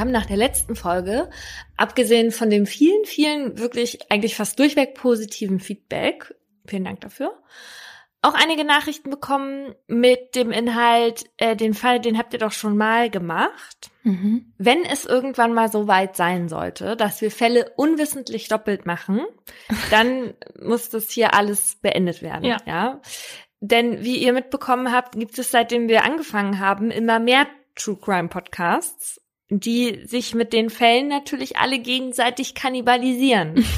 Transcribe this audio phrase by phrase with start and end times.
[0.00, 1.30] haben nach der letzten Folge,
[1.76, 6.34] abgesehen von dem vielen, vielen, wirklich eigentlich fast durchweg positiven Feedback,
[6.66, 7.32] vielen Dank dafür,
[8.22, 12.76] auch einige Nachrichten bekommen mit dem Inhalt, äh, den Fall, den habt ihr doch schon
[12.76, 13.90] mal gemacht.
[14.02, 14.52] Mhm.
[14.58, 19.20] Wenn es irgendwann mal so weit sein sollte, dass wir Fälle unwissentlich doppelt machen,
[19.90, 22.44] dann muss das hier alles beendet werden.
[22.44, 22.58] Ja.
[22.66, 23.00] ja?
[23.60, 28.28] Denn wie ihr mitbekommen habt, gibt es seitdem wir angefangen haben immer mehr True Crime
[28.28, 33.64] Podcasts, die sich mit den Fällen natürlich alle gegenseitig kannibalisieren.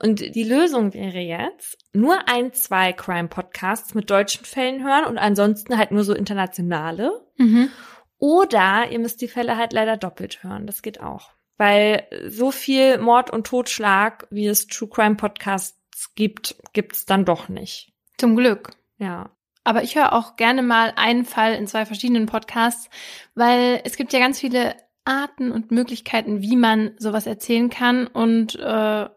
[0.00, 5.78] Und die Lösung wäre jetzt, nur ein, zwei Crime-Podcasts mit deutschen Fällen hören und ansonsten
[5.78, 7.24] halt nur so internationale.
[7.36, 7.70] Mhm.
[8.18, 10.66] Oder ihr müsst die Fälle halt leider doppelt hören.
[10.66, 11.30] Das geht auch.
[11.56, 17.48] Weil so viel Mord und Totschlag, wie es True Crime Podcasts gibt, gibt's dann doch
[17.48, 17.92] nicht.
[18.18, 18.72] Zum Glück.
[18.98, 19.30] Ja.
[19.62, 22.90] Aber ich höre auch gerne mal einen Fall in zwei verschiedenen Podcasts,
[23.34, 24.74] weil es gibt ja ganz viele
[25.04, 28.06] Arten und Möglichkeiten, wie man sowas erzählen kann.
[28.06, 29.08] Und äh,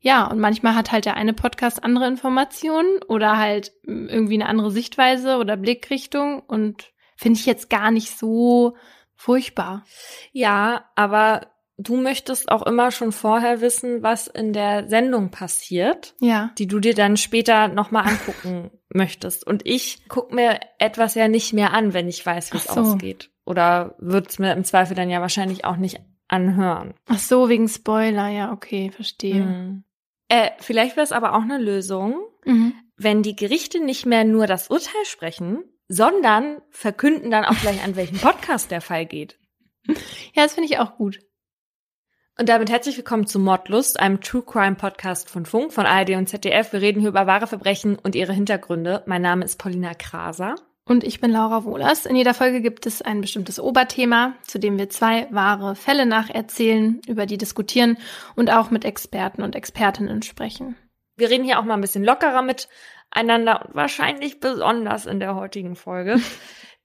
[0.00, 4.70] ja, und manchmal hat halt der eine Podcast andere Informationen oder halt irgendwie eine andere
[4.70, 8.76] Sichtweise oder Blickrichtung und finde ich jetzt gar nicht so
[9.14, 9.84] furchtbar.
[10.32, 11.46] Ja, aber
[11.78, 16.50] du möchtest auch immer schon vorher wissen, was in der Sendung passiert, ja.
[16.58, 19.46] die du dir dann später nochmal angucken möchtest.
[19.46, 22.80] Und ich guck mir etwas ja nicht mehr an, wenn ich weiß, wie es so.
[22.80, 23.30] ausgeht.
[23.44, 26.94] Oder wird's mir im Zweifel dann ja wahrscheinlich auch nicht anhören.
[27.06, 29.44] Ach so, wegen Spoiler, ja, okay, verstehe.
[29.44, 29.84] Mhm.
[30.28, 32.74] Äh, vielleicht wäre es aber auch eine Lösung, mhm.
[32.96, 37.96] wenn die Gerichte nicht mehr nur das Urteil sprechen, sondern verkünden dann auch gleich, an
[37.96, 39.38] welchen Podcast der Fall geht.
[39.86, 41.20] Ja, das finde ich auch gut.
[42.38, 46.28] Und damit herzlich willkommen zu Mordlust, einem True Crime Podcast von Funk, von ARD und
[46.28, 46.72] ZDF.
[46.72, 49.04] Wir reden hier über wahre Verbrechen und ihre Hintergründe.
[49.06, 50.56] Mein Name ist Paulina Kraser.
[50.86, 52.04] Und ich bin Laura Wohlers.
[52.04, 57.00] In jeder Folge gibt es ein bestimmtes Oberthema, zu dem wir zwei wahre Fälle nacherzählen,
[57.08, 57.96] über die diskutieren
[58.36, 60.76] und auch mit Experten und Expertinnen sprechen.
[61.16, 65.76] Wir reden hier auch mal ein bisschen lockerer miteinander und wahrscheinlich besonders in der heutigen
[65.76, 66.20] Folge.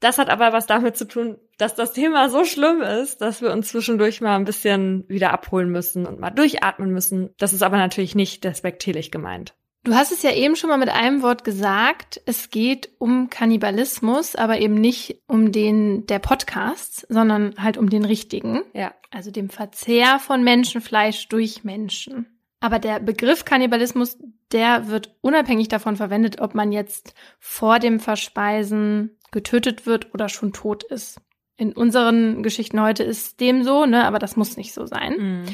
[0.02, 3.52] Das hat aber was damit zu tun, dass das Thema so schlimm ist, dass wir
[3.52, 7.32] uns zwischendurch mal ein bisschen wieder abholen müssen und mal durchatmen müssen.
[7.38, 9.56] Das ist aber natürlich nicht despektierlich gemeint.
[9.84, 12.22] Du hast es ja eben schon mal mit einem Wort gesagt.
[12.26, 18.04] Es geht um Kannibalismus, aber eben nicht um den der Podcasts, sondern halt um den
[18.04, 18.62] richtigen.
[18.74, 18.94] Ja.
[19.10, 22.26] Also dem Verzehr von Menschenfleisch durch Menschen.
[22.60, 24.18] Aber der Begriff Kannibalismus,
[24.52, 30.52] der wird unabhängig davon verwendet, ob man jetzt vor dem Verspeisen getötet wird oder schon
[30.52, 31.22] tot ist.
[31.56, 35.16] In unseren Geschichten heute ist dem so, ne, aber das muss nicht so sein.
[35.18, 35.46] Mhm.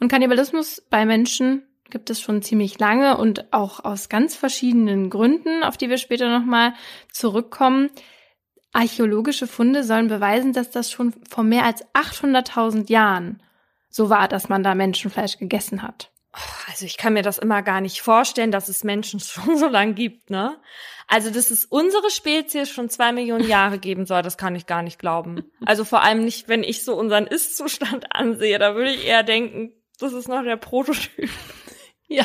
[0.00, 5.62] Und Kannibalismus bei Menschen gibt es schon ziemlich lange und auch aus ganz verschiedenen Gründen,
[5.62, 6.74] auf die wir später nochmal
[7.12, 7.90] zurückkommen.
[8.72, 13.42] Archäologische Funde sollen beweisen, dass das schon vor mehr als 800.000 Jahren
[13.88, 16.10] so war, dass man da Menschenfleisch gegessen hat.
[16.66, 19.94] Also ich kann mir das immer gar nicht vorstellen, dass es Menschen schon so lang
[19.94, 20.58] gibt, ne?
[21.10, 24.82] Also, dass es unsere Spezies schon zwei Millionen Jahre geben soll, das kann ich gar
[24.82, 25.42] nicht glauben.
[25.64, 28.58] Also vor allem nicht, wenn ich so unseren Ist-Zustand ansehe.
[28.58, 31.30] Da würde ich eher denken, das ist noch der Prototyp.
[32.08, 32.24] Ja,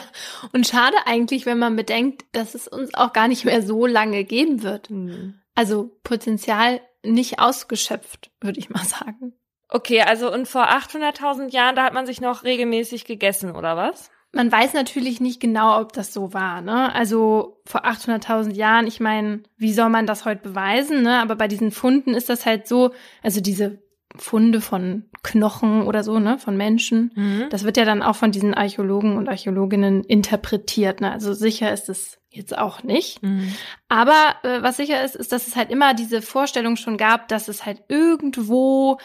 [0.54, 4.24] und schade eigentlich, wenn man bedenkt, dass es uns auch gar nicht mehr so lange
[4.24, 4.90] geben wird.
[4.90, 5.42] Mhm.
[5.56, 9.34] Also Potenzial nicht ausgeschöpft, würde ich mal sagen.
[9.68, 14.10] Okay, also und vor 800.000 Jahren, da hat man sich noch regelmäßig gegessen, oder was?
[14.32, 16.62] Man weiß natürlich nicht genau, ob das so war.
[16.62, 16.94] Ne?
[16.96, 21.04] Also vor 800.000 Jahren, ich meine, wie soll man das heute beweisen?
[21.04, 21.20] Ne?
[21.20, 23.83] Aber bei diesen Funden ist das halt so, also diese
[24.18, 27.12] Funde von Knochen oder so, ne, von Menschen.
[27.16, 27.48] Mhm.
[27.50, 31.02] Das wird ja dann auch von diesen Archäologen und Archäologinnen interpretiert.
[31.02, 31.12] Ne?
[31.12, 33.24] Also sicher ist es jetzt auch nicht.
[33.24, 33.54] Mhm.
[33.90, 37.48] Aber äh, was sicher ist, ist, dass es halt immer diese Vorstellung schon gab, dass
[37.48, 38.98] es halt irgendwo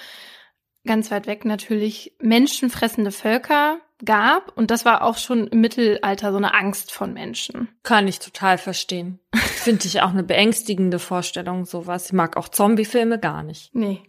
[0.87, 4.57] ganz weit weg natürlich menschenfressende Völker gab.
[4.57, 7.69] Und das war auch schon im Mittelalter so eine Angst von Menschen.
[7.83, 9.21] Kann ich total verstehen.
[9.35, 12.07] Finde ich auch eine beängstigende Vorstellung, sowas.
[12.07, 13.75] Ich mag auch Zombiefilme gar nicht.
[13.75, 14.03] Nee.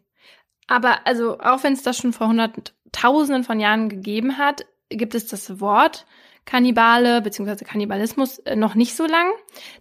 [0.69, 5.27] Aber also, auch wenn es das schon vor hunderttausenden von Jahren gegeben hat, gibt es
[5.27, 6.05] das Wort
[6.45, 7.63] Kannibale bzw.
[7.63, 9.27] Kannibalismus äh, noch nicht so lang.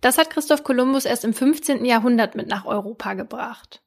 [0.03, 1.85] Das hat Christoph Kolumbus erst im 15.
[1.85, 3.81] Jahrhundert mit nach Europa gebracht.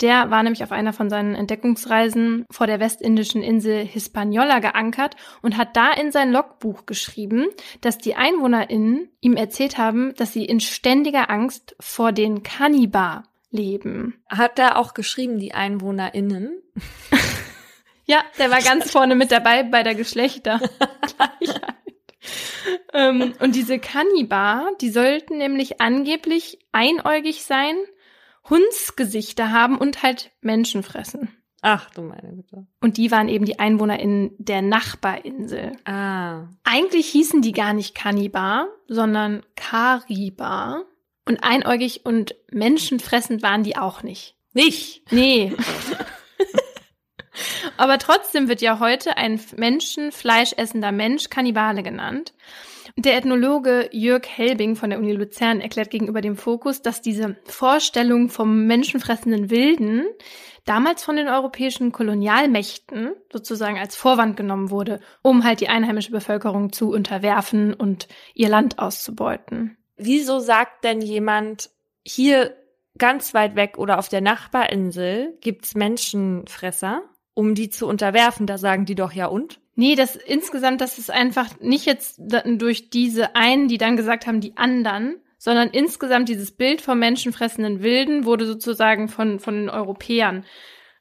[0.00, 5.58] Der war nämlich auf einer von seinen Entdeckungsreisen vor der westindischen Insel Hispaniola geankert und
[5.58, 7.46] hat da in sein Logbuch geschrieben,
[7.82, 13.24] dass die EinwohnerInnen ihm erzählt haben, dass sie in ständiger Angst vor den Kannibar
[13.54, 14.22] leben.
[14.28, 16.60] Hat er auch geschrieben, die EinwohnerInnen?
[18.04, 20.72] ja, der war ganz vorne mit dabei bei der Geschlechtergleichheit.
[22.92, 27.76] ähm, und diese Kannibar, die sollten nämlich angeblich einäugig sein,
[28.48, 31.30] Hundsgesichter haben und halt Menschen fressen.
[31.66, 32.66] Ach du meine Güte.
[32.82, 35.72] Und die waren eben die EinwohnerInnen der Nachbarinsel.
[35.86, 36.48] Ah.
[36.62, 40.84] Eigentlich hießen die gar nicht Kannibar, sondern Karibar.
[41.26, 44.36] Und einäugig und menschenfressend waren die auch nicht.
[44.52, 45.10] Nicht?
[45.10, 45.52] Nee.
[47.76, 52.34] Aber trotzdem wird ja heute ein Menschen, fleischessender Mensch Kannibale genannt.
[52.96, 58.28] Der Ethnologe Jörg Helbing von der Uni Luzern erklärt gegenüber dem Fokus, dass diese Vorstellung
[58.28, 60.06] vom menschenfressenden Wilden
[60.64, 66.72] damals von den europäischen Kolonialmächten sozusagen als Vorwand genommen wurde, um halt die einheimische Bevölkerung
[66.72, 69.76] zu unterwerfen und ihr Land auszubeuten.
[69.96, 71.70] Wieso sagt denn jemand,
[72.04, 72.56] hier
[72.98, 77.02] ganz weit weg oder auf der Nachbarinsel gibt's Menschenfresser,
[77.34, 78.46] um die zu unterwerfen?
[78.46, 79.60] Da sagen die doch ja und?
[79.76, 84.40] Nee, das insgesamt, das ist einfach nicht jetzt durch diese einen, die dann gesagt haben,
[84.40, 90.44] die anderen, sondern insgesamt dieses Bild vom menschenfressenden Wilden wurde sozusagen von, von den Europäern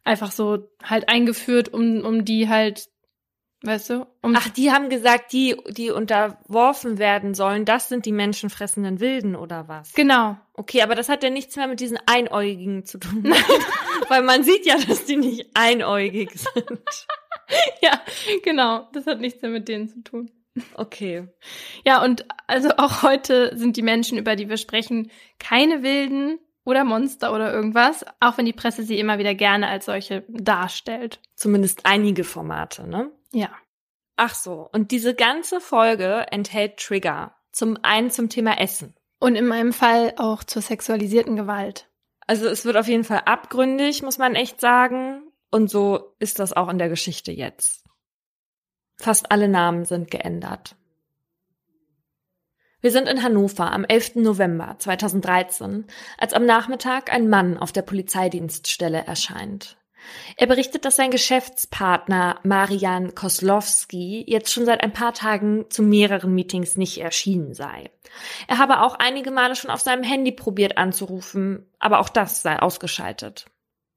[0.03, 2.89] einfach so halt eingeführt, um, um die halt,
[3.63, 4.07] weißt du?
[4.21, 9.36] Um Ach, die haben gesagt, die, die unterworfen werden sollen, das sind die menschenfressenden Wilden
[9.36, 9.94] oder was?
[9.94, 10.38] Genau.
[10.54, 13.24] Okay, aber das hat ja nichts mehr mit diesen Einäugigen zu tun.
[14.10, 17.07] Weil man sieht ja, dass die nicht einäugig sind.
[17.81, 18.00] ja,
[18.44, 18.88] genau.
[18.94, 20.30] Das hat nichts mehr mit denen zu tun.
[20.75, 21.27] Okay.
[21.86, 26.83] Ja, und also auch heute sind die Menschen, über die wir sprechen, keine Wilden oder
[26.83, 31.19] Monster oder irgendwas, auch wenn die Presse sie immer wieder gerne als solche darstellt.
[31.36, 33.12] Zumindest einige Formate, ne?
[33.33, 33.50] Ja.
[34.15, 37.35] Ach so, und diese ganze Folge enthält Trigger.
[37.51, 38.95] Zum einen zum Thema Essen.
[39.19, 41.89] Und in meinem Fall auch zur sexualisierten Gewalt.
[42.27, 45.24] Also es wird auf jeden Fall abgründig, muss man echt sagen.
[45.51, 47.83] Und so ist das auch in der Geschichte jetzt.
[48.97, 50.75] Fast alle Namen sind geändert.
[52.81, 54.15] Wir sind in Hannover am 11.
[54.15, 55.86] November 2013,
[56.18, 59.77] als am Nachmittag ein Mann auf der Polizeidienststelle erscheint.
[60.38, 66.33] Er berichtet, dass sein Geschäftspartner Marian Koslowski jetzt schon seit ein paar Tagen zu mehreren
[66.33, 67.91] Meetings nicht erschienen sei.
[68.47, 72.59] Er habe auch einige Male schon auf seinem Handy probiert anzurufen, aber auch das sei
[72.59, 73.45] ausgeschaltet.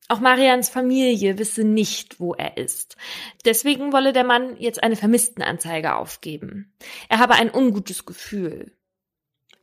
[0.08, 2.97] Auch Marians Familie wisse nicht, wo er ist.
[3.44, 6.73] Deswegen wolle der Mann jetzt eine Vermisstenanzeige aufgeben.
[7.08, 8.73] Er habe ein ungutes Gefühl.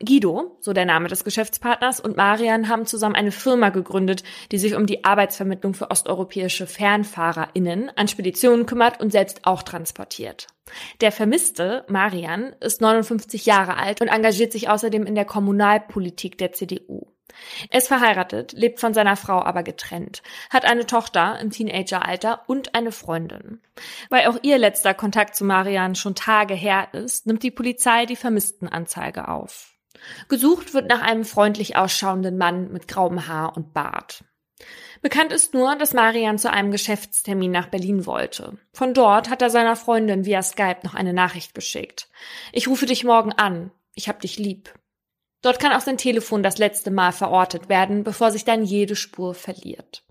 [0.06, 4.76] Guido, so der Name des Geschäftspartners, und Marian haben zusammen eine Firma gegründet, die sich
[4.76, 10.48] um die Arbeitsvermittlung für osteuropäische FernfahrerInnen an Speditionen kümmert und selbst auch transportiert.
[11.02, 16.54] Der Vermisste, Marian, ist 59 Jahre alt und engagiert sich außerdem in der Kommunalpolitik der
[16.54, 17.08] CDU.
[17.70, 22.76] Er ist verheiratet, lebt von seiner Frau aber getrennt, hat eine Tochter im Teenageralter und
[22.76, 23.62] eine Freundin.
[24.10, 28.16] Weil auch ihr letzter Kontakt zu Marian schon Tage her ist, nimmt die Polizei die
[28.16, 29.73] Vermisstenanzeige auf.
[30.30, 34.24] Gesucht wird nach einem freundlich ausschauenden Mann mit grauem Haar und Bart.
[35.02, 38.58] Bekannt ist nur, dass Marian zu einem Geschäftstermin nach Berlin wollte.
[38.72, 42.08] Von dort hat er seiner Freundin via Skype noch eine Nachricht geschickt.
[42.54, 43.72] Ich rufe dich morgen an.
[43.96, 44.74] Ich hab dich lieb.
[45.42, 49.36] Dort kann auch sein Telefon das letzte Mal verortet werden, bevor sich dann jede Spur
[49.36, 50.04] verliert.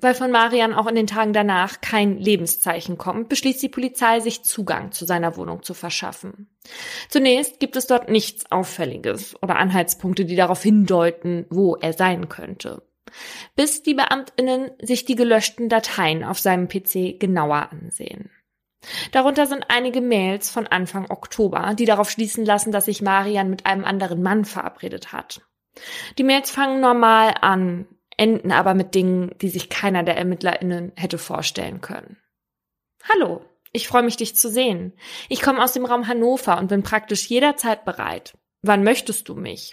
[0.00, 4.42] Weil von Marian auch in den Tagen danach kein Lebenszeichen kommt, beschließt die Polizei, sich
[4.42, 6.48] Zugang zu seiner Wohnung zu verschaffen.
[7.08, 12.82] Zunächst gibt es dort nichts Auffälliges oder Anhaltspunkte, die darauf hindeuten, wo er sein könnte.
[13.54, 18.30] Bis die Beamtinnen sich die gelöschten Dateien auf seinem PC genauer ansehen.
[19.12, 23.64] Darunter sind einige Mails von Anfang Oktober, die darauf schließen lassen, dass sich Marian mit
[23.64, 25.40] einem anderen Mann verabredet hat.
[26.18, 31.18] Die Mails fangen normal an, enden aber mit Dingen, die sich keiner der ErmittlerInnen hätte
[31.18, 32.16] vorstellen können.
[33.12, 34.92] Hallo, ich freue mich, dich zu sehen.
[35.28, 38.34] Ich komme aus dem Raum Hannover und bin praktisch jederzeit bereit.
[38.62, 39.72] Wann möchtest du mich?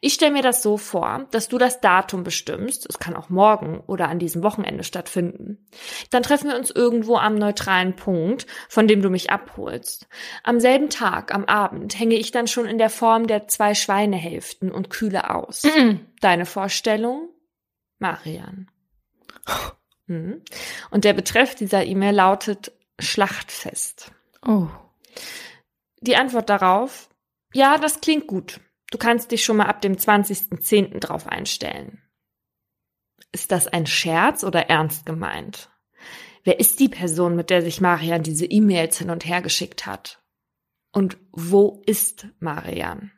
[0.00, 3.80] Ich stelle mir das so vor, dass du das Datum bestimmst, es kann auch morgen
[3.86, 5.66] oder an diesem Wochenende stattfinden.
[6.10, 10.08] Dann treffen wir uns irgendwo am neutralen Punkt, von dem du mich abholst.
[10.42, 14.72] Am selben Tag, am Abend, hänge ich dann schon in der Form der zwei Schweinehälften
[14.72, 15.62] und kühle aus.
[16.20, 17.28] Deine Vorstellung?
[18.02, 18.70] Marian.
[20.06, 20.42] Mhm.
[20.90, 24.12] Und der Betreff dieser E-Mail lautet Schlachtfest.
[24.46, 24.68] Oh.
[26.00, 27.08] Die Antwort darauf,
[27.54, 28.60] ja, das klingt gut.
[28.90, 30.98] Du kannst dich schon mal ab dem 20.10.
[30.98, 32.02] drauf einstellen.
[33.30, 35.70] Ist das ein Scherz oder ernst gemeint?
[36.44, 40.22] Wer ist die Person, mit der sich Marian diese E-Mails hin und her geschickt hat?
[40.92, 43.12] Und wo ist Marian?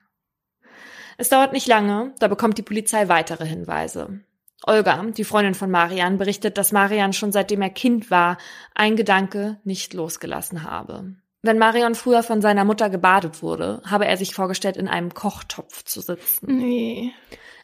[1.16, 4.20] Es dauert nicht lange, da bekommt die Polizei weitere Hinweise.
[4.66, 8.38] Olga, die Freundin von Marian, berichtet, dass Marian schon seitdem er Kind war,
[8.74, 11.16] ein Gedanke nicht losgelassen habe.
[11.42, 15.84] Wenn Marion früher von seiner Mutter gebadet wurde, habe er sich vorgestellt, in einem Kochtopf
[15.84, 16.56] zu sitzen.
[16.56, 17.12] Nee.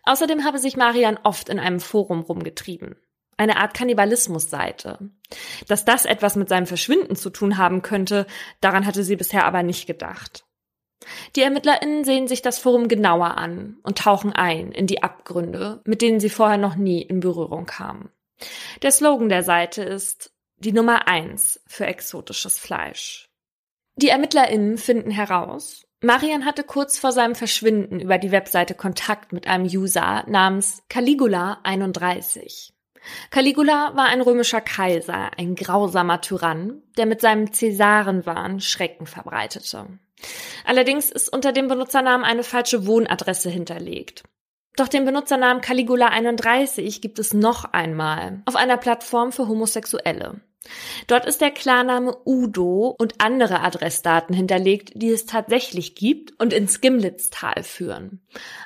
[0.04, 2.96] Außerdem habe sich Marian oft in einem Forum rumgetrieben.
[3.38, 4.98] eine Art Kannibalismusseite.
[5.66, 8.26] Dass das etwas mit seinem Verschwinden zu tun haben könnte,
[8.60, 10.44] daran hatte sie bisher aber nicht gedacht.
[11.34, 16.02] Die ErmittlerInnen sehen sich das Forum genauer an und tauchen ein in die Abgründe, mit
[16.02, 18.10] denen sie vorher noch nie in Berührung kamen.
[18.82, 23.28] Der Slogan der Seite ist die Nummer eins für exotisches Fleisch.
[23.96, 29.46] Die ErmittlerInnen finden heraus, Marian hatte kurz vor seinem Verschwinden über die Webseite Kontakt mit
[29.46, 32.72] einem User namens Caligula 31.
[33.30, 39.98] Caligula war ein römischer Kaiser, ein grausamer Tyrann, der mit seinem Cäsarenwahn Schrecken verbreitete.
[40.64, 44.22] Allerdings ist unter dem Benutzernamen eine falsche Wohnadresse hinterlegt.
[44.76, 50.40] Doch den Benutzernamen Caligula 31 gibt es noch einmal auf einer Plattform für Homosexuelle.
[51.06, 56.80] Dort ist der Klarname Udo und andere Adressdaten hinterlegt, die es tatsächlich gibt und ins
[56.80, 58.20] Gimlitztal führen.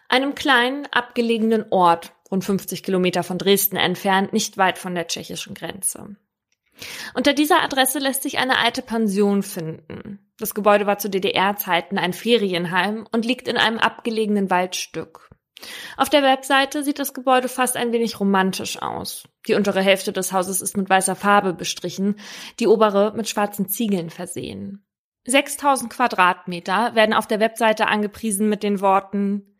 [0.09, 5.55] Einem kleinen, abgelegenen Ort, rund 50 Kilometer von Dresden entfernt, nicht weit von der tschechischen
[5.55, 6.17] Grenze.
[7.15, 10.19] Unter dieser Adresse lässt sich eine alte Pension finden.
[10.39, 15.31] Das Gebäude war zu DDR-Zeiten ein Ferienheim und liegt in einem abgelegenen Waldstück.
[15.97, 19.29] Auf der Webseite sieht das Gebäude fast ein wenig romantisch aus.
[19.47, 22.17] Die untere Hälfte des Hauses ist mit weißer Farbe bestrichen,
[22.59, 24.85] die obere mit schwarzen Ziegeln versehen.
[25.27, 29.59] 6000 Quadratmeter werden auf der Webseite angepriesen mit den Worten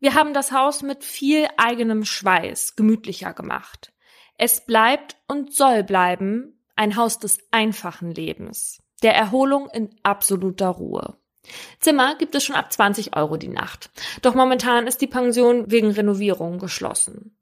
[0.00, 3.91] Wir haben das Haus mit viel eigenem Schweiß gemütlicher gemacht.
[4.44, 11.16] Es bleibt und soll bleiben ein Haus des einfachen Lebens, der Erholung in absoluter Ruhe.
[11.78, 13.92] Zimmer gibt es schon ab 20 Euro die Nacht.
[14.20, 17.38] Doch momentan ist die Pension wegen Renovierung geschlossen.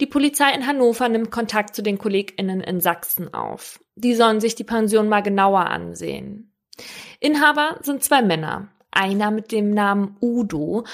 [0.00, 3.78] Die Polizei in Hannover nimmt Kontakt zu den KollegInnen in Sachsen auf.
[3.94, 6.56] Die sollen sich die Pension mal genauer ansehen.
[7.20, 8.68] Inhaber sind zwei Männer.
[8.90, 10.86] Einer mit dem Namen Udo.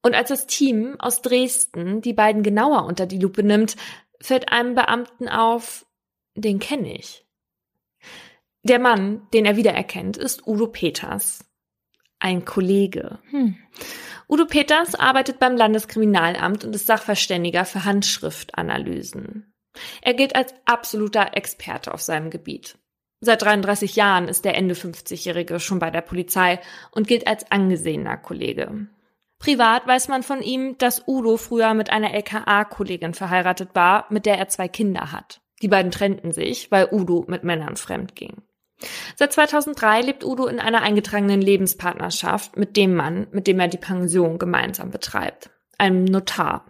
[0.00, 3.76] Und als das Team aus Dresden die beiden genauer unter die Lupe nimmt,
[4.20, 5.86] fällt einem Beamten auf,
[6.34, 7.24] den kenne ich.
[8.62, 11.46] Der Mann, den er wiedererkennt, ist Udo Peters
[12.18, 13.18] ein Kollege.
[13.30, 13.56] Hm.
[14.28, 19.52] Udo Peters arbeitet beim Landeskriminalamt und ist Sachverständiger für Handschriftanalysen.
[20.02, 22.78] Er gilt als absoluter Experte auf seinem Gebiet.
[23.20, 28.16] Seit 33 Jahren ist der Ende 50-Jährige schon bei der Polizei und gilt als angesehener
[28.16, 28.88] Kollege.
[29.46, 34.38] Privat weiß man von ihm, dass Udo früher mit einer LKA-Kollegin verheiratet war, mit der
[34.38, 35.40] er zwei Kinder hat.
[35.62, 38.42] Die beiden trennten sich, weil Udo mit Männern fremd ging.
[39.14, 43.76] Seit 2003 lebt Udo in einer eingetragenen Lebenspartnerschaft mit dem Mann, mit dem er die
[43.76, 46.66] Pension gemeinsam betreibt, einem Notar.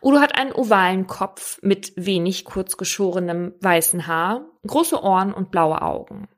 [0.00, 6.28] Udo hat einen ovalen Kopf mit wenig kurzgeschorenem weißen Haar, große Ohren und blaue Augen.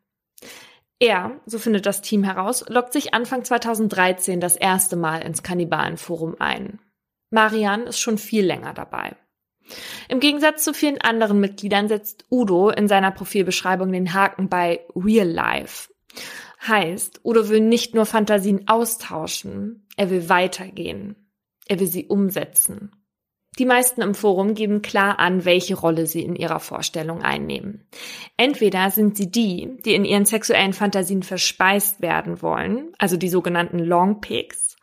[0.98, 6.36] Er, so findet das Team heraus, lockt sich Anfang 2013 das erste Mal ins Kannibalenforum
[6.38, 6.78] ein.
[7.30, 9.16] Marian ist schon viel länger dabei.
[10.08, 15.28] Im Gegensatz zu vielen anderen Mitgliedern setzt Udo in seiner Profilbeschreibung den Haken bei Real
[15.28, 15.92] Life.
[16.66, 21.16] Heißt, Udo will nicht nur Fantasien austauschen, er will weitergehen.
[21.66, 22.92] Er will sie umsetzen.
[23.58, 27.88] Die meisten im Forum geben klar an, welche Rolle sie in ihrer Vorstellung einnehmen.
[28.36, 33.78] Entweder sind sie die, die in ihren sexuellen Fantasien verspeist werden wollen, also die sogenannten
[33.78, 34.76] Long Pigs,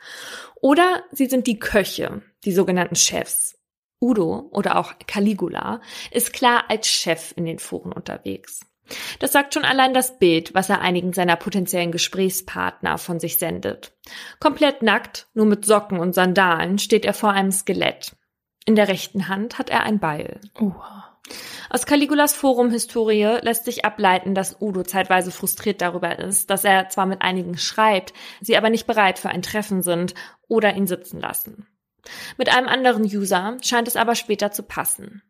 [0.61, 3.59] oder sie sind die Köche, die sogenannten Chefs,
[4.03, 8.59] Udo oder auch Caligula ist klar als Chef in den Foren unterwegs.
[9.19, 13.93] Das sagt schon allein das Bild, was er einigen seiner potenziellen Gesprächspartner von sich sendet.
[14.41, 18.13] Komplett nackt, nur mit Socken und Sandalen, steht er vor einem Skelett.
[18.65, 20.39] In der rechten Hand hat er ein Beil.
[20.59, 20.73] Uh.
[21.69, 27.05] Aus Caligulas Forum-Historie lässt sich ableiten, dass Udo zeitweise frustriert darüber ist, dass er zwar
[27.05, 30.13] mit einigen schreibt, sie aber nicht bereit für ein Treffen sind
[30.47, 31.67] oder ihn sitzen lassen.
[32.37, 35.23] Mit einem anderen User scheint es aber später zu passen.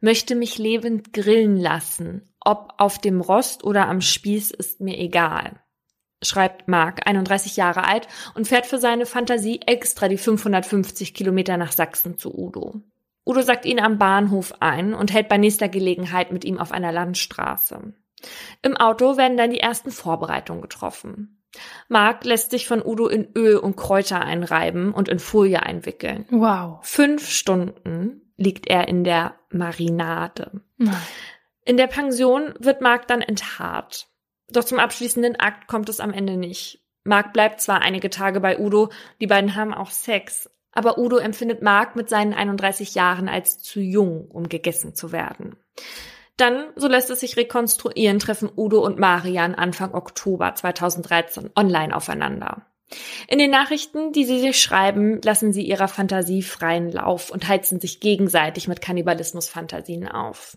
[0.00, 5.63] Möchte mich lebend grillen lassen, ob auf dem Rost oder am Spieß ist mir egal.
[6.24, 11.72] Schreibt Mark, 31 Jahre alt und fährt für seine Fantasie extra die 550 Kilometer nach
[11.72, 12.80] Sachsen zu Udo.
[13.26, 16.92] Udo sagt ihn am Bahnhof ein und hält bei nächster Gelegenheit mit ihm auf einer
[16.92, 17.94] Landstraße.
[18.62, 21.40] Im Auto werden dann die ersten Vorbereitungen getroffen.
[21.88, 26.26] Mark lässt sich von Udo in Öl und Kräuter einreiben und in Folie einwickeln.
[26.30, 26.78] Wow.
[26.82, 30.62] Fünf Stunden liegt er in der Marinade.
[31.64, 34.08] In der Pension wird Mark dann enthaart.
[34.50, 36.82] Doch zum abschließenden Akt kommt es am Ende nicht.
[37.04, 41.62] Mark bleibt zwar einige Tage bei Udo, die beiden haben auch Sex, aber Udo empfindet
[41.62, 45.56] Mark mit seinen 31 Jahren als zu jung, um gegessen zu werden.
[46.36, 52.66] Dann, so lässt es sich rekonstruieren, treffen Udo und Marian Anfang Oktober 2013 online aufeinander.
[53.28, 57.80] In den Nachrichten, die sie sich schreiben, lassen sie ihrer Fantasie freien Lauf und heizen
[57.80, 60.56] sich gegenseitig mit Kannibalismus-Fantasien auf.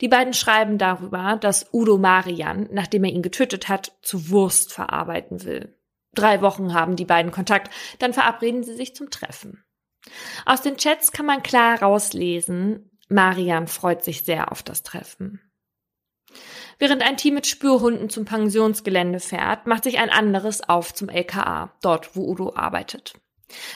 [0.00, 5.44] Die beiden schreiben darüber, dass Udo Marian, nachdem er ihn getötet hat, zu Wurst verarbeiten
[5.44, 5.76] will.
[6.12, 9.64] Drei Wochen haben die beiden Kontakt, dann verabreden sie sich zum Treffen.
[10.44, 15.40] Aus den Chats kann man klar rauslesen, Marian freut sich sehr auf das Treffen.
[16.80, 21.70] Während ein Team mit Spürhunden zum Pensionsgelände fährt, macht sich ein anderes auf zum LKA,
[21.82, 23.12] dort wo Udo arbeitet.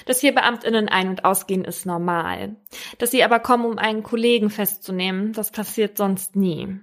[0.06, 2.56] Dass hier Beamtinnen ein- und ausgehen, ist normal.
[2.99, 6.80] Dass sie aber kommen, um einen Kollegen festzunehmen, das passiert sonst nie.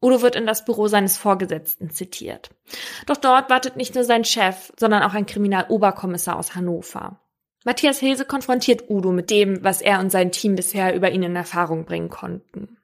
[0.00, 2.50] Udo wird in das Büro seines Vorgesetzten zitiert.
[3.04, 7.20] Doch dort wartet nicht nur sein Chef, sondern auch ein Kriminaloberkommissar aus Hannover.
[7.64, 11.36] Matthias Hilse konfrontiert Udo mit dem, was er und sein Team bisher über ihn in
[11.36, 12.77] Erfahrung bringen konnten.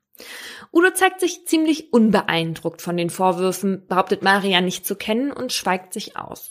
[0.73, 5.93] Udo zeigt sich ziemlich unbeeindruckt von den Vorwürfen, behauptet Maria nicht zu kennen und schweigt
[5.93, 6.51] sich aus.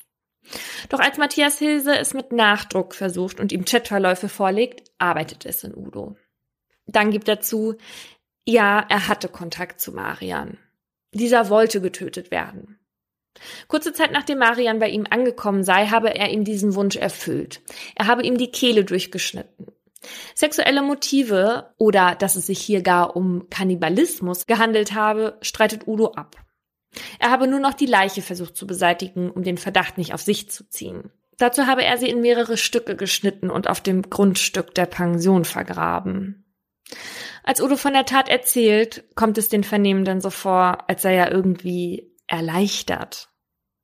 [0.89, 5.75] Doch als Matthias Hilse es mit Nachdruck versucht und ihm Chatverläufe vorlegt, arbeitet es in
[5.75, 6.17] Udo.
[6.85, 7.75] Dann gibt er zu,
[8.45, 10.57] ja, er hatte Kontakt zu Marian.
[11.13, 12.79] Dieser wollte getötet werden.
[13.67, 17.61] Kurze Zeit nachdem Marian bei ihm angekommen sei, habe er ihm diesen Wunsch erfüllt.
[17.95, 19.67] Er habe ihm die Kehle durchgeschnitten.
[20.35, 26.37] Sexuelle Motive oder dass es sich hier gar um Kannibalismus gehandelt habe, streitet Udo ab.
[27.19, 30.49] Er habe nur noch die Leiche versucht zu beseitigen, um den Verdacht nicht auf sich
[30.49, 31.11] zu ziehen.
[31.37, 36.45] Dazu habe er sie in mehrere Stücke geschnitten und auf dem Grundstück der Pension vergraben.
[37.43, 41.31] Als Udo von der Tat erzählt, kommt es den Vernehmenden so vor, als sei er
[41.31, 43.29] irgendwie erleichtert,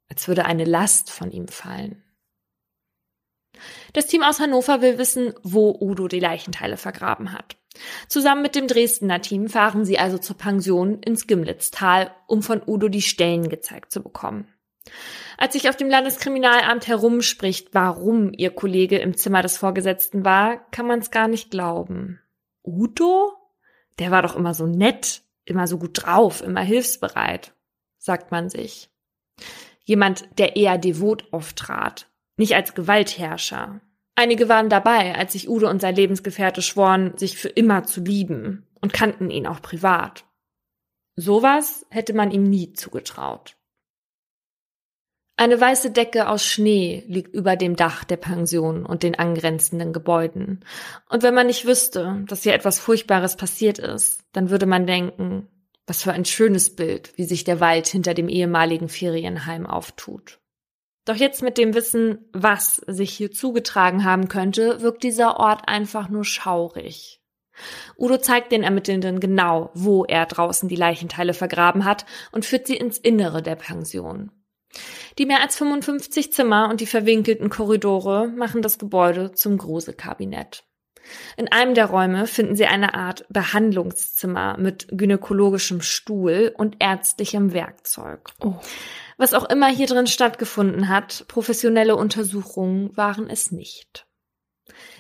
[0.10, 2.04] als würde eine Last von ihm fallen.
[3.94, 7.58] Das Team aus Hannover will wissen, wo Udo die Leichenteile vergraben hat.
[8.08, 12.90] Zusammen mit dem Dresdner Team fahren sie also zur Pension ins Gimlitztal, um von Udo
[12.90, 14.48] die Stellen gezeigt zu bekommen.
[15.38, 20.88] Als sich auf dem Landeskriminalamt herumspricht, warum ihr Kollege im Zimmer des Vorgesetzten war, kann
[20.88, 22.20] man es gar nicht glauben.
[22.64, 23.34] Udo?
[24.00, 27.54] Der war doch immer so nett, immer so gut drauf, immer hilfsbereit,
[27.98, 28.90] sagt man sich.
[29.84, 32.09] Jemand, der eher devot auftrat,
[32.40, 33.82] nicht als Gewaltherrscher.
[34.16, 38.68] Einige waren dabei, als sich Udo und sein Lebensgefährte schworen, sich für immer zu lieben
[38.82, 40.26] und kannten ihn auch privat.
[41.16, 43.56] Sowas hätte man ihm nie zugetraut.
[45.36, 50.66] Eine weiße Decke aus Schnee liegt über dem Dach der Pension und den angrenzenden Gebäuden.
[51.08, 55.48] Und wenn man nicht wüsste, dass hier etwas Furchtbares passiert ist, dann würde man denken,
[55.88, 60.39] was für ein schönes Bild, wie sich der Wald hinter dem ehemaligen Ferienheim auftut.
[61.10, 66.08] Doch jetzt mit dem Wissen, was sich hier zugetragen haben könnte, wirkt dieser Ort einfach
[66.08, 67.20] nur schaurig.
[67.98, 72.78] Udo zeigt den Ermittelnden genau, wo er draußen die Leichenteile vergraben hat und führt sie
[72.78, 74.32] ins Innere der Pension.
[75.18, 80.64] Die mehr als 55 Zimmer und die verwinkelten Korridore machen das Gebäude zum Gruselkabinett.
[81.38, 88.30] In einem der Räume finden sie eine Art Behandlungszimmer mit gynäkologischem Stuhl und ärztlichem Werkzeug.
[88.42, 88.54] Oh.
[89.20, 94.08] Was auch immer hier drin stattgefunden hat, professionelle Untersuchungen waren es nicht.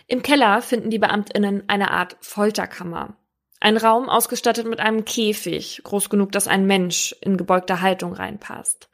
[0.07, 3.15] Im Keller finden die Beamtinnen eine Art Folterkammer.
[3.61, 8.89] Ein Raum ausgestattet mit einem Käfig, groß genug, dass ein Mensch in gebeugter Haltung reinpasst.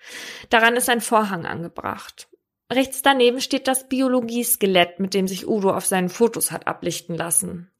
[0.51, 2.27] Daran ist ein Vorhang angebracht.
[2.71, 7.71] Rechts daneben steht das Biologieskelett, mit dem sich Udo auf seinen Fotos hat ablichten lassen.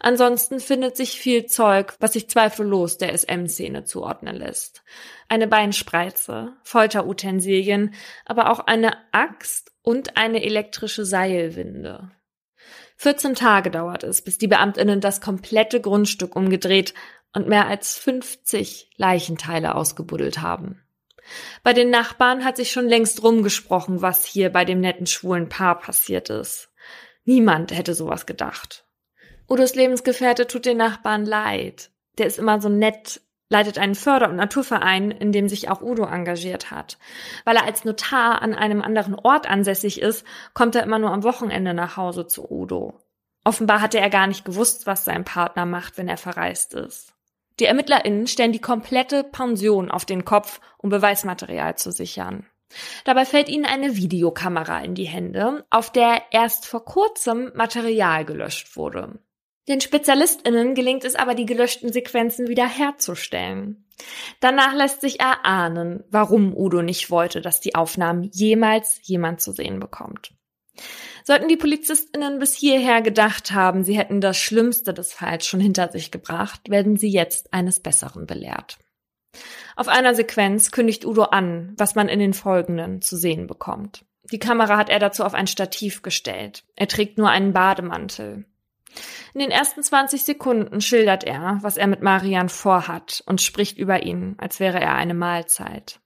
[0.00, 4.82] Ansonsten findet sich viel Zeug, was sich zweifellos der SM-Szene zuordnen lässt.
[5.28, 12.10] Eine Beinspreize, Folterutensilien, aber auch eine Axt und eine elektrische Seilwinde.
[12.96, 16.92] 14 Tage dauert es, bis die Beamtinnen das komplette Grundstück umgedreht
[17.32, 20.82] und mehr als 50 Leichenteile ausgebuddelt haben.
[21.62, 25.78] Bei den Nachbarn hat sich schon längst rumgesprochen, was hier bei dem netten schwulen Paar
[25.78, 26.70] passiert ist.
[27.24, 28.84] Niemand hätte sowas gedacht.
[29.50, 31.90] Udos Lebensgefährte tut den Nachbarn leid.
[32.18, 36.04] Der ist immer so nett, leitet einen Förder- und Naturverein, in dem sich auch Udo
[36.04, 36.98] engagiert hat.
[37.44, 41.24] Weil er als Notar an einem anderen Ort ansässig ist, kommt er immer nur am
[41.24, 43.00] Wochenende nach Hause zu Udo.
[43.42, 47.12] Offenbar hatte er gar nicht gewusst, was sein Partner macht, wenn er verreist ist.
[47.58, 52.46] Die ErmittlerInnen stellen die komplette Pension auf den Kopf, um Beweismaterial zu sichern.
[53.04, 58.76] Dabei fällt ihnen eine Videokamera in die Hände, auf der erst vor kurzem Material gelöscht
[58.76, 59.18] wurde.
[59.70, 63.86] Den SpezialistInnen gelingt es aber, die gelöschten Sequenzen wieder herzustellen.
[64.40, 69.78] Danach lässt sich erahnen, warum Udo nicht wollte, dass die Aufnahmen jemals jemand zu sehen
[69.78, 70.32] bekommt.
[71.22, 75.92] Sollten die PolizistInnen bis hierher gedacht haben, sie hätten das Schlimmste des Falls schon hinter
[75.92, 78.76] sich gebracht, werden sie jetzt eines Besseren belehrt.
[79.76, 84.04] Auf einer Sequenz kündigt Udo an, was man in den folgenden zu sehen bekommt.
[84.32, 86.64] Die Kamera hat er dazu auf ein Stativ gestellt.
[86.74, 88.46] Er trägt nur einen Bademantel.
[89.34, 94.02] In den ersten 20 Sekunden schildert er, was er mit Marian vorhat und spricht über
[94.02, 96.00] ihn, als wäre er eine Mahlzeit.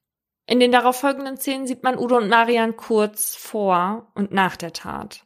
[0.46, 5.24] In den darauffolgenden Szenen sieht man Udo und Marian kurz vor und nach der Tat.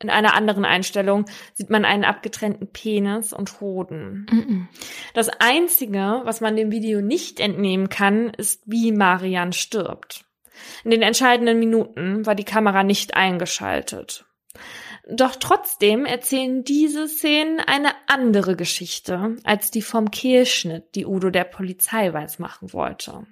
[0.00, 4.26] In einer anderen Einstellung sieht man einen abgetrennten Penis und Hoden.
[4.30, 4.66] Mm -mm.
[5.14, 10.24] Das Einzige, was man dem Video nicht entnehmen kann, ist, wie Marian stirbt.
[10.84, 14.26] In den entscheidenden Minuten war die Kamera nicht eingeschaltet.
[15.08, 21.44] Doch trotzdem erzählen diese Szenen eine andere Geschichte als die vom Kehlschnitt, die Udo der
[21.44, 23.26] Polizei weismachen wollte.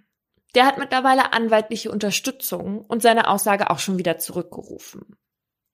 [0.54, 5.16] Der hat mittlerweile anwaltliche Unterstützung und seine Aussage auch schon wieder zurückgerufen.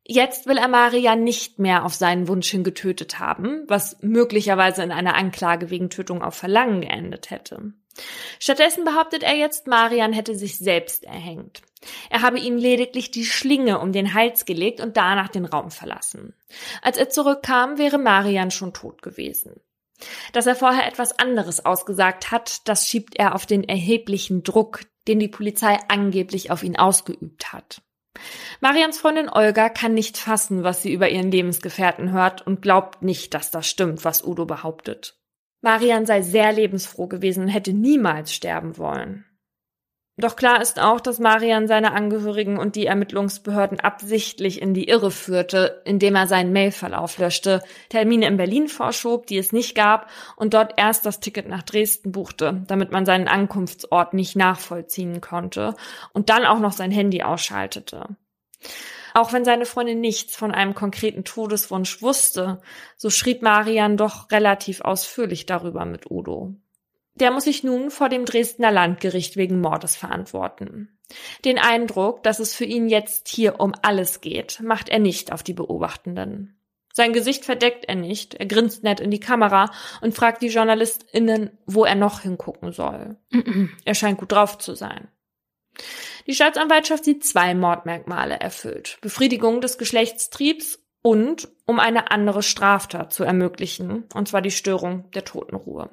[0.06, 4.92] Jetzt will er Maria nicht mehr auf seinen Wunsch hin getötet haben, was möglicherweise in
[4.92, 7.74] einer Anklage wegen Tötung auf Verlangen geendet hätte.
[8.38, 11.62] Stattdessen behauptet er jetzt, Marian hätte sich selbst erhängt.
[12.10, 16.34] Er habe ihm lediglich die Schlinge um den Hals gelegt und danach den Raum verlassen.
[16.82, 19.60] Als er zurückkam, wäre Marian schon tot gewesen.
[20.32, 25.18] Dass er vorher etwas anderes ausgesagt hat, das schiebt er auf den erheblichen Druck, den
[25.18, 27.82] die Polizei angeblich auf ihn ausgeübt hat.
[28.60, 33.34] Marians Freundin Olga kann nicht fassen, was sie über ihren Lebensgefährten hört und glaubt nicht,
[33.34, 35.16] dass das stimmt, was Udo behauptet.
[35.60, 39.24] Marian sei sehr lebensfroh gewesen und hätte niemals sterben wollen.
[40.20, 45.12] Doch klar ist auch, dass Marian seine Angehörigen und die Ermittlungsbehörden absichtlich in die Irre
[45.12, 50.54] führte, indem er seinen Mailverlauf löschte, Termine in Berlin vorschob, die es nicht gab, und
[50.54, 55.76] dort erst das Ticket nach Dresden buchte, damit man seinen Ankunftsort nicht nachvollziehen konnte,
[56.12, 58.16] und dann auch noch sein Handy ausschaltete.
[59.14, 62.60] Auch wenn seine Freundin nichts von einem konkreten Todeswunsch wusste,
[62.96, 66.56] so schrieb Marian doch relativ ausführlich darüber mit Udo.
[67.18, 70.96] Der muss sich nun vor dem Dresdner Landgericht wegen Mordes verantworten.
[71.44, 75.42] Den Eindruck, dass es für ihn jetzt hier um alles geht, macht er nicht auf
[75.42, 76.60] die Beobachtenden.
[76.92, 81.58] Sein Gesicht verdeckt er nicht, er grinst nett in die Kamera und fragt die JournalistInnen,
[81.66, 83.16] wo er noch hingucken soll.
[83.84, 85.08] er scheint gut drauf zu sein.
[86.26, 88.98] Die Staatsanwaltschaft sieht zwei Mordmerkmale erfüllt.
[89.00, 95.24] Befriedigung des Geschlechtstriebs und um eine andere Straftat zu ermöglichen, und zwar die Störung der
[95.24, 95.90] Totenruhe.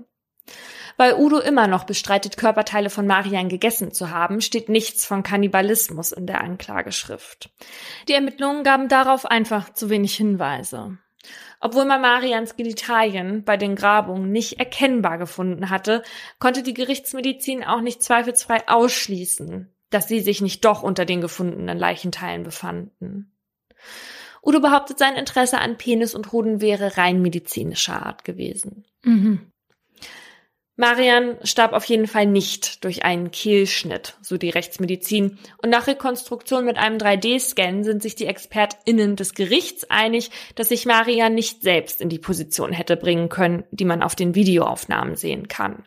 [0.97, 6.11] Weil Udo immer noch bestreitet, Körperteile von Marian gegessen zu haben, steht nichts von Kannibalismus
[6.11, 7.49] in der Anklageschrift.
[8.07, 10.97] Die Ermittlungen gaben darauf einfach zu wenig Hinweise.
[11.59, 16.03] Obwohl man Marians Genitalien bei den Grabungen nicht erkennbar gefunden hatte,
[16.39, 21.77] konnte die Gerichtsmedizin auch nicht zweifelsfrei ausschließen, dass sie sich nicht doch unter den gefundenen
[21.77, 23.31] Leichenteilen befanden.
[24.43, 28.85] Udo behauptet, sein Interesse an Penis und Hoden wäre rein medizinischer Art gewesen.
[29.03, 29.51] Mhm.
[30.77, 35.37] Marian starb auf jeden Fall nicht durch einen Kehlschnitt, so die Rechtsmedizin.
[35.61, 40.85] Und nach Rekonstruktion mit einem 3D-Scan sind sich die ExpertInnen des Gerichts einig, dass sich
[40.85, 45.47] Marian nicht selbst in die Position hätte bringen können, die man auf den Videoaufnahmen sehen
[45.47, 45.85] kann.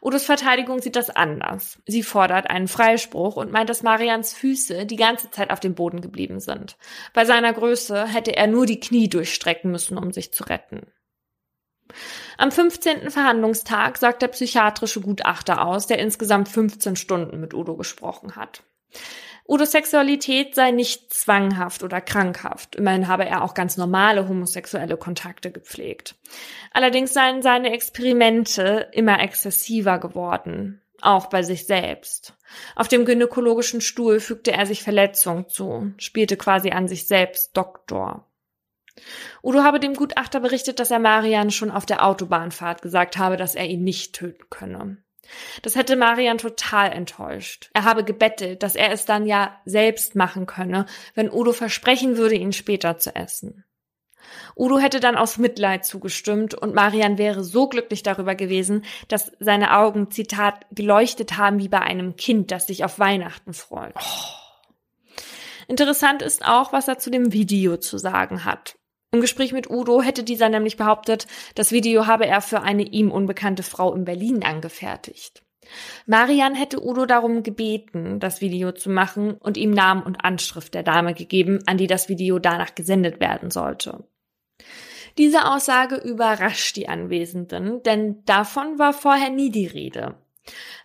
[0.00, 1.78] Udos Verteidigung sieht das anders.
[1.86, 6.00] Sie fordert einen Freispruch und meint, dass Marians Füße die ganze Zeit auf dem Boden
[6.00, 6.76] geblieben sind.
[7.14, 10.92] Bei seiner Größe hätte er nur die Knie durchstrecken müssen, um sich zu retten.
[12.38, 13.10] Am 15.
[13.10, 18.62] Verhandlungstag sagt der psychiatrische Gutachter aus, der insgesamt 15 Stunden mit Udo gesprochen hat.
[19.46, 22.76] Udos Sexualität sei nicht zwanghaft oder krankhaft.
[22.76, 26.14] Immerhin habe er auch ganz normale homosexuelle Kontakte gepflegt.
[26.72, 30.80] Allerdings seien seine Experimente immer exzessiver geworden.
[31.00, 32.34] Auch bei sich selbst.
[32.76, 38.28] Auf dem gynäkologischen Stuhl fügte er sich Verletzungen zu, spielte quasi an sich selbst Doktor.
[39.42, 43.54] Udo habe dem Gutachter berichtet, dass er Marian schon auf der Autobahnfahrt gesagt habe, dass
[43.54, 44.98] er ihn nicht töten könne.
[45.62, 47.70] Das hätte Marian total enttäuscht.
[47.72, 52.34] Er habe gebettelt, dass er es dann ja selbst machen könne, wenn Udo versprechen würde,
[52.34, 53.64] ihn später zu essen.
[54.56, 59.76] Udo hätte dann aus Mitleid zugestimmt und Marian wäre so glücklich darüber gewesen, dass seine
[59.76, 63.94] Augen, Zitat, geleuchtet haben wie bei einem Kind, das sich auf Weihnachten freut.
[63.96, 64.42] Oh.
[65.68, 68.76] Interessant ist auch, was er zu dem Video zu sagen hat.
[69.14, 73.10] Im Gespräch mit Udo hätte dieser nämlich behauptet, das Video habe er für eine ihm
[73.10, 75.42] unbekannte Frau in Berlin angefertigt.
[76.06, 80.82] Marian hätte Udo darum gebeten, das Video zu machen und ihm Namen und Anschrift der
[80.82, 84.02] Dame gegeben, an die das Video danach gesendet werden sollte.
[85.18, 90.14] Diese Aussage überrascht die Anwesenden, denn davon war vorher nie die Rede.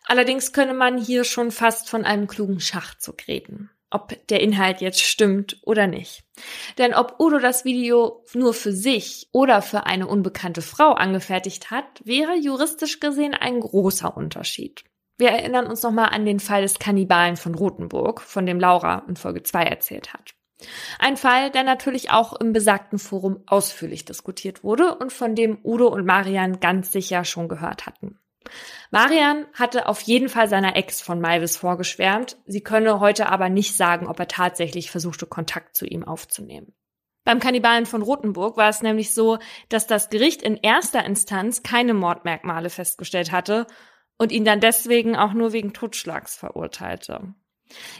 [0.03, 5.01] Allerdings könne man hier schon fast von einem klugen Schachzug reden ob der Inhalt jetzt
[5.01, 6.23] stimmt oder nicht.
[6.77, 12.01] Denn ob Udo das Video nur für sich oder für eine unbekannte Frau angefertigt hat,
[12.03, 14.83] wäre juristisch gesehen ein großer Unterschied.
[15.17, 19.15] Wir erinnern uns nochmal an den Fall des Kannibalen von Rothenburg, von dem Laura in
[19.15, 20.35] Folge 2 erzählt hat.
[20.99, 25.87] Ein Fall, der natürlich auch im besagten Forum ausführlich diskutiert wurde und von dem Udo
[25.87, 28.19] und Marian ganz sicher schon gehört hatten.
[28.91, 33.75] Marian hatte auf jeden Fall seiner Ex von Malvis vorgeschwärmt, sie könne heute aber nicht
[33.75, 36.73] sagen, ob er tatsächlich versuchte, Kontakt zu ihm aufzunehmen.
[37.23, 41.93] Beim Kannibalen von Rothenburg war es nämlich so, dass das Gericht in erster Instanz keine
[41.93, 43.67] Mordmerkmale festgestellt hatte
[44.17, 47.33] und ihn dann deswegen auch nur wegen Totschlags verurteilte.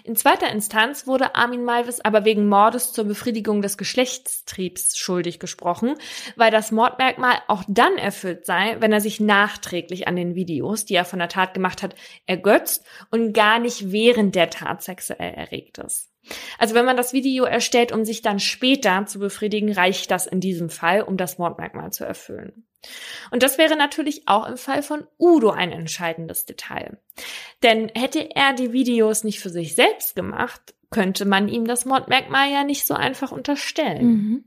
[0.03, 5.95] In zweiter Instanz wurde Armin Malvis aber wegen Mordes zur Befriedigung des Geschlechtstriebs schuldig gesprochen,
[6.35, 10.95] weil das Mordmerkmal auch dann erfüllt sei, wenn er sich nachträglich an den Videos, die
[10.95, 15.77] er von der Tat gemacht hat, ergötzt und gar nicht während der Tat sexuell erregt
[15.79, 16.11] ist.
[16.57, 20.41] Also wenn man das Video erstellt, um sich dann später zu befriedigen, reicht das in
[20.41, 22.66] diesem Fall, um das Mordmerkmal zu erfüllen.
[23.31, 26.97] Und das wäre natürlich auch im Fall von Udo ein entscheidendes Detail.
[27.63, 32.51] Denn hätte er die Videos nicht für sich selbst gemacht, könnte man ihm das Mordmerkmal
[32.51, 34.05] ja nicht so einfach unterstellen.
[34.05, 34.43] Mhm.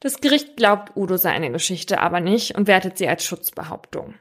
[0.00, 4.14] Das Gericht glaubt Udo seine Geschichte aber nicht und wertet sie als Schutzbehauptung.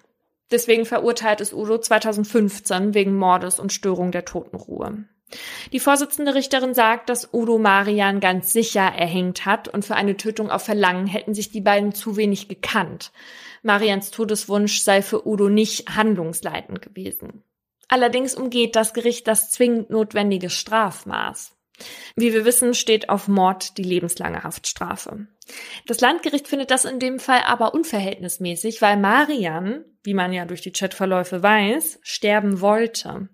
[0.52, 5.06] Deswegen verurteilt es Udo 2015 wegen Mordes und Störung der Totenruhe.
[5.72, 10.50] Die Vorsitzende Richterin sagt, dass Udo Marian ganz sicher erhängt hat und für eine Tötung
[10.50, 13.12] auf Verlangen hätten sich die beiden zu wenig gekannt.
[13.64, 17.44] Marians Todeswunsch sei für Udo nicht handlungsleitend gewesen.
[17.88, 21.56] Allerdings umgeht das Gericht das zwingend notwendige Strafmaß.
[22.16, 25.28] Wie wir wissen, steht auf Mord die lebenslange Haftstrafe.
[25.86, 30.62] Das Landgericht findet das in dem Fall aber unverhältnismäßig, weil Marian, wie man ja durch
[30.62, 33.30] die Chatverläufe weiß, sterben wollte.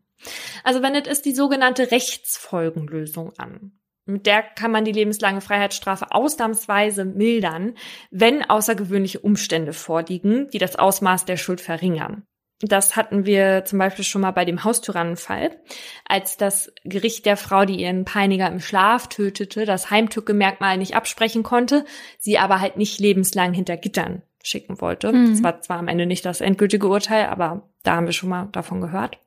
[0.64, 3.74] Also wendet es die sogenannte Rechtsfolgenlösung an.
[4.06, 7.76] Mit der kann man die lebenslange Freiheitsstrafe ausnahmsweise mildern,
[8.10, 12.24] wenn außergewöhnliche Umstände vorliegen, die das Ausmaß der Schuld verringern.
[12.64, 15.60] Das hatten wir zum Beispiel schon mal bei dem Haustyrannenfall,
[16.06, 21.42] als das Gericht der Frau, die ihren Peiniger im Schlaf tötete, das Heimtückemerkmal nicht absprechen
[21.42, 21.86] konnte,
[22.20, 25.12] sie aber halt nicht lebenslang hinter Gittern schicken wollte.
[25.12, 25.32] Mhm.
[25.32, 28.50] Das war zwar am Ende nicht das endgültige Urteil, aber da haben wir schon mal
[28.52, 29.20] davon gehört.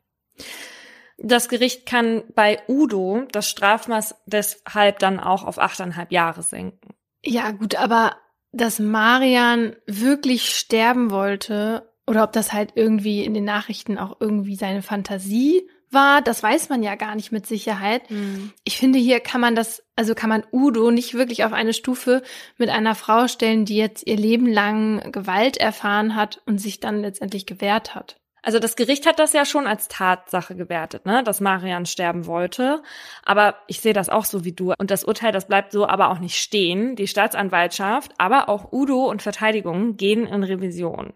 [1.24, 6.94] Das Gericht kann bei Udo das Strafmaß deshalb dann auch auf achteinhalb Jahre senken.
[7.24, 8.16] Ja, gut, aber
[8.52, 14.54] dass Marian wirklich sterben wollte oder ob das halt irgendwie in den Nachrichten auch irgendwie
[14.54, 18.10] seine Fantasie war, das weiß man ja gar nicht mit Sicherheit.
[18.10, 18.52] Mhm.
[18.64, 22.22] Ich finde, hier kann man das, also kann man Udo nicht wirklich auf eine Stufe
[22.58, 27.00] mit einer Frau stellen, die jetzt ihr Leben lang Gewalt erfahren hat und sich dann
[27.00, 28.20] letztendlich gewehrt hat.
[28.44, 32.82] Also das Gericht hat das ja schon als Tatsache gewertet, ne, dass Marian sterben wollte.
[33.24, 34.74] Aber ich sehe das auch so wie du.
[34.78, 36.94] Und das Urteil, das bleibt so aber auch nicht stehen.
[36.94, 41.14] Die Staatsanwaltschaft, aber auch Udo und Verteidigung gehen in Revision.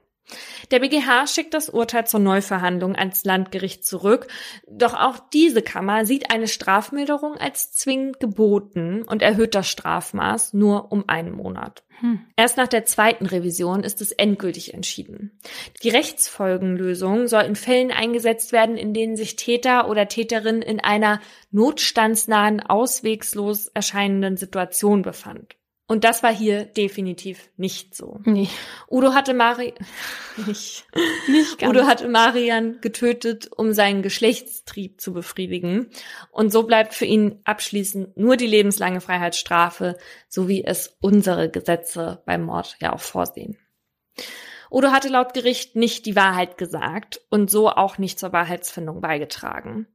[0.71, 4.27] Der BGH schickt das Urteil zur Neuverhandlung ans Landgericht zurück,
[4.71, 10.93] doch auch diese Kammer sieht eine Strafmilderung als zwingend geboten und erhöht das Strafmaß nur
[10.93, 11.83] um einen Monat.
[12.01, 12.21] Hm.
[12.37, 15.39] Erst nach der zweiten Revision ist es endgültig entschieden.
[15.83, 21.21] Die Rechtsfolgenlösung soll in Fällen eingesetzt werden, in denen sich Täter oder Täterin in einer
[21.51, 25.58] notstandsnahen, auswegslos erscheinenden Situation befand.
[25.91, 28.21] Und das war hier definitiv nicht so.
[28.25, 28.49] Nee.
[28.91, 29.73] Udo hatte Mari
[30.47, 30.87] nicht,
[31.29, 31.71] nicht ganz.
[31.71, 35.89] Udo hatte Marian getötet, um seinen Geschlechtstrieb zu befriedigen.
[36.31, 39.97] Und so bleibt für ihn abschließend nur die lebenslange Freiheitsstrafe,
[40.29, 43.57] so wie es unsere Gesetze beim Mord ja auch vorsehen.
[44.71, 49.87] Udo hatte laut Gericht nicht die Wahrheit gesagt und so auch nicht zur Wahrheitsfindung beigetragen.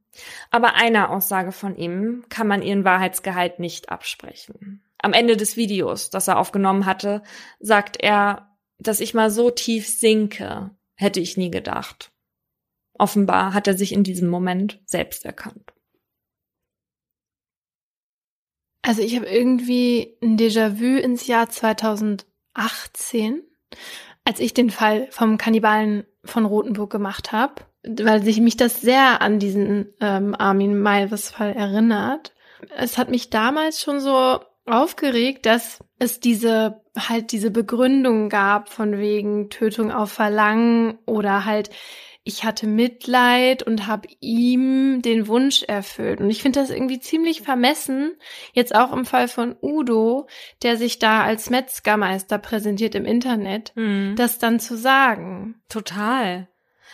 [0.50, 4.82] Aber einer Aussage von ihm kann man ihren Wahrheitsgehalt nicht absprechen.
[5.04, 7.22] Am Ende des Videos, das er aufgenommen hatte,
[7.60, 12.10] sagt er, dass ich mal so tief sinke, hätte ich nie gedacht.
[12.94, 15.74] Offenbar hat er sich in diesem Moment selbst erkannt.
[18.80, 23.42] Also ich habe irgendwie ein Déjà-vu ins Jahr 2018,
[24.24, 29.20] als ich den Fall vom Kannibalen von Rothenburg gemacht habe, weil sich mich das sehr
[29.20, 32.34] an diesen ähm, Armin Maivis-Fall erinnert.
[32.74, 38.98] Es hat mich damals schon so aufgeregt, dass es diese halt diese Begründung gab von
[38.98, 41.70] wegen Tötung auf Verlangen oder halt
[42.26, 46.20] ich hatte Mitleid und habe ihm den Wunsch erfüllt.
[46.20, 48.16] Und ich finde das irgendwie ziemlich vermessen,
[48.54, 50.26] jetzt auch im Fall von Udo,
[50.62, 54.14] der sich da als Metzgermeister präsentiert im Internet, mhm.
[54.16, 55.60] das dann zu sagen.
[55.68, 56.48] Total.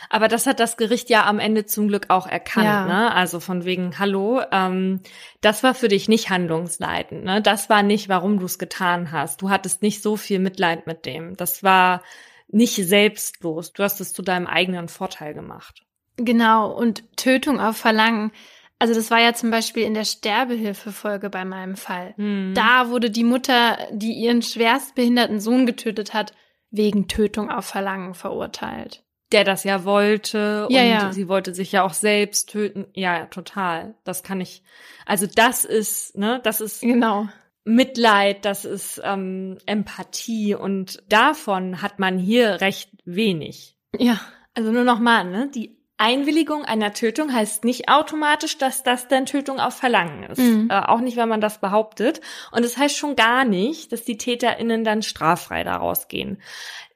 [0.08, 2.86] Aber das hat das Gericht ja am Ende zum Glück auch erkannt, ja.
[2.86, 3.14] ne?
[3.14, 5.00] Also von wegen, hallo, ähm,
[5.40, 7.42] das war für dich nicht handlungsleitend, ne?
[7.42, 9.42] Das war nicht, warum du es getan hast.
[9.42, 11.36] Du hattest nicht so viel Mitleid mit dem.
[11.36, 12.02] Das war
[12.48, 13.72] nicht selbstlos.
[13.72, 15.84] Du hast es zu deinem eigenen Vorteil gemacht.
[16.16, 18.32] Genau, und Tötung auf Verlangen.
[18.78, 22.14] Also das war ja zum Beispiel in der Sterbehilfefolge bei meinem Fall.
[22.16, 22.52] Hm.
[22.54, 26.32] Da wurde die Mutter, die ihren schwerstbehinderten Sohn getötet hat,
[26.70, 29.04] wegen Tötung auf Verlangen verurteilt.
[29.32, 31.12] Der das ja wollte Ja, und ja.
[31.12, 32.86] sie wollte sich ja auch selbst töten.
[32.94, 33.94] Ja, ja, total.
[34.04, 34.62] Das kann ich.
[35.06, 37.28] Also das ist, ne, das ist Genau.
[37.64, 43.76] Mitleid, das ist ähm, Empathie und davon hat man hier recht wenig.
[43.96, 44.18] Ja.
[44.54, 45.50] Also nur nochmal, ne?
[45.54, 50.38] Die Einwilligung einer Tötung heißt nicht automatisch, dass das dann Tötung auf Verlangen ist.
[50.38, 50.68] Mhm.
[50.70, 52.22] Äh, auch nicht, wenn man das behauptet.
[52.52, 56.40] Und es das heißt schon gar nicht, dass die TäterInnen dann straffrei daraus gehen.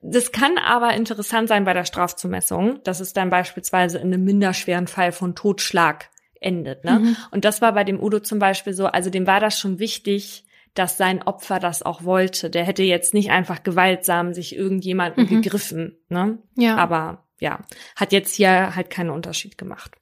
[0.00, 4.86] Das kann aber interessant sein bei der Strafzumessung, dass es dann beispielsweise in einem minderschweren
[4.86, 6.08] Fall von Totschlag
[6.40, 6.84] endet.
[6.84, 7.00] Ne?
[7.00, 7.16] Mhm.
[7.30, 10.44] Und das war bei dem Udo zum Beispiel so, also dem war das schon wichtig,
[10.74, 12.50] dass sein Opfer das auch wollte.
[12.50, 15.28] Der hätte jetzt nicht einfach gewaltsam sich irgendjemanden Mhm.
[15.42, 15.98] gegriffen.
[16.08, 16.38] Ne?
[16.56, 16.76] Ja.
[16.76, 17.60] Aber ja,
[17.96, 19.96] hat jetzt hier halt keinen Unterschied gemacht.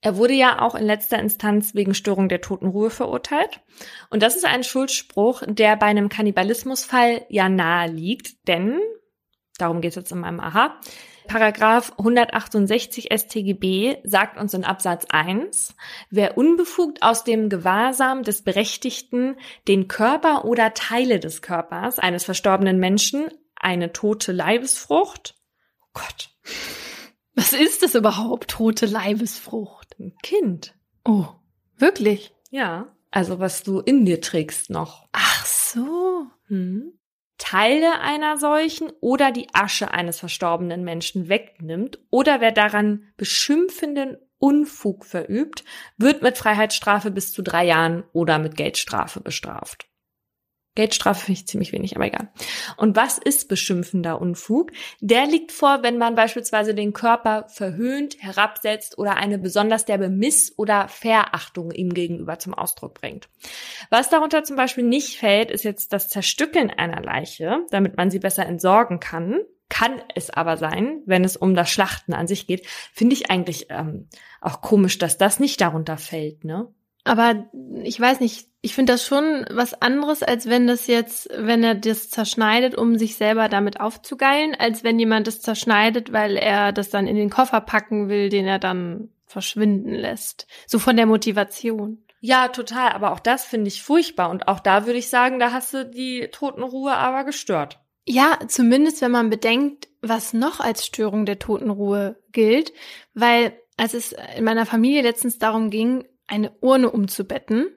[0.00, 3.60] Er wurde ja auch in letzter Instanz wegen Störung der Totenruhe verurteilt.
[4.10, 8.78] Und das ist ein Schuldspruch, der bei einem Kannibalismusfall ja nahe liegt, denn,
[9.56, 10.78] darum geht es jetzt in meinem Aha,
[11.26, 15.74] Paragraph 168 StGB sagt uns in Absatz 1,
[16.10, 22.78] wer unbefugt aus dem Gewahrsam des Berechtigten den Körper oder Teile des Körpers eines verstorbenen
[22.78, 25.34] Menschen, eine tote Leibesfrucht,
[25.94, 26.28] Gott,
[27.34, 28.50] Was ist das überhaupt?
[28.50, 29.98] Tote Leibesfrucht.
[29.98, 31.26] ein Kind, Oh,
[31.76, 32.34] wirklich?
[32.50, 35.08] ja, also was du in dir trägst noch.
[35.12, 36.26] Ach so.
[36.48, 36.92] Hm.
[37.38, 45.04] Teile einer solchen oder die Asche eines verstorbenen Menschen wegnimmt oder wer daran beschimpfenden Unfug
[45.04, 45.64] verübt,
[45.96, 49.88] wird mit Freiheitsstrafe bis zu drei Jahren oder mit Geldstrafe bestraft.
[50.74, 52.30] Geldstrafe finde ich ziemlich wenig, aber egal.
[52.76, 54.72] Und was ist beschimpfender Unfug?
[55.00, 60.52] Der liegt vor, wenn man beispielsweise den Körper verhöhnt, herabsetzt oder eine besonders derbe Miss-
[60.56, 63.28] oder Verachtung ihm gegenüber zum Ausdruck bringt.
[63.90, 68.18] Was darunter zum Beispiel nicht fällt, ist jetzt das Zerstückeln einer Leiche, damit man sie
[68.18, 69.40] besser entsorgen kann.
[69.68, 73.66] Kann es aber sein, wenn es um das Schlachten an sich geht, finde ich eigentlich
[73.70, 74.08] ähm,
[74.40, 76.68] auch komisch, dass das nicht darunter fällt, ne?
[77.04, 77.46] Aber
[77.82, 81.74] ich weiß nicht, ich finde das schon was anderes, als wenn das jetzt, wenn er
[81.74, 86.88] das zerschneidet, um sich selber damit aufzugeilen, als wenn jemand das zerschneidet, weil er das
[86.88, 90.46] dann in den Koffer packen will, den er dann verschwinden lässt.
[90.66, 92.02] So von der Motivation.
[92.20, 92.92] Ja, total.
[92.92, 94.30] Aber auch das finde ich furchtbar.
[94.30, 97.80] Und auch da würde ich sagen, da hast du die Totenruhe aber gestört.
[98.06, 102.72] Ja, zumindest wenn man bedenkt, was noch als Störung der Totenruhe gilt,
[103.12, 107.68] weil als es in meiner Familie letztens darum ging, eine Urne umzubetten,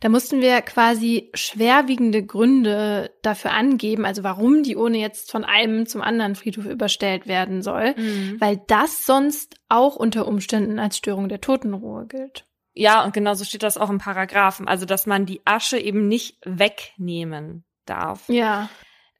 [0.00, 5.86] da mussten wir quasi schwerwiegende Gründe dafür angeben, also warum die Urne jetzt von einem
[5.86, 7.94] zum anderen Friedhof überstellt werden soll,
[8.38, 12.46] weil das sonst auch unter Umständen als Störung der Totenruhe gilt.
[12.74, 14.68] Ja, und genauso steht das auch im Paragraphen.
[14.68, 18.28] Also, dass man die Asche eben nicht wegnehmen darf.
[18.28, 18.68] Ja.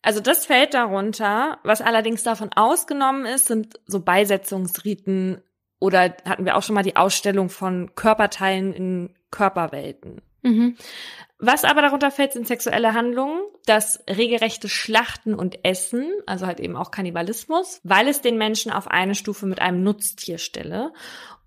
[0.03, 1.59] Also das fällt darunter.
[1.65, 5.43] Was allerdings davon ausgenommen ist, sind so Beisetzungsriten
[5.79, 10.23] oder hatten wir auch schon mal die Ausstellung von Körperteilen in Körperwelten.
[10.43, 10.77] Mhm.
[11.39, 16.77] Was aber darunter fällt, sind sexuelle Handlungen, das regelrechte Schlachten und Essen, also halt eben
[16.77, 20.93] auch Kannibalismus, weil es den Menschen auf eine Stufe mit einem Nutztier stelle.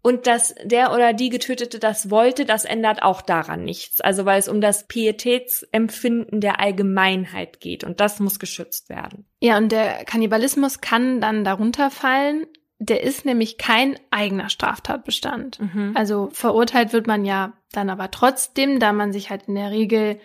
[0.01, 3.99] Und dass der oder die Getötete das wollte, das ändert auch daran nichts.
[3.99, 9.25] Also weil es um das Pietätsempfinden der Allgemeinheit geht und das muss geschützt werden.
[9.41, 12.45] Ja, und der Kannibalismus kann dann darunter fallen.
[12.79, 15.59] Der ist nämlich kein eigener Straftatbestand.
[15.95, 20.19] Also verurteilt wird man ja dann aber trotzdem, da man sich halt in der Regel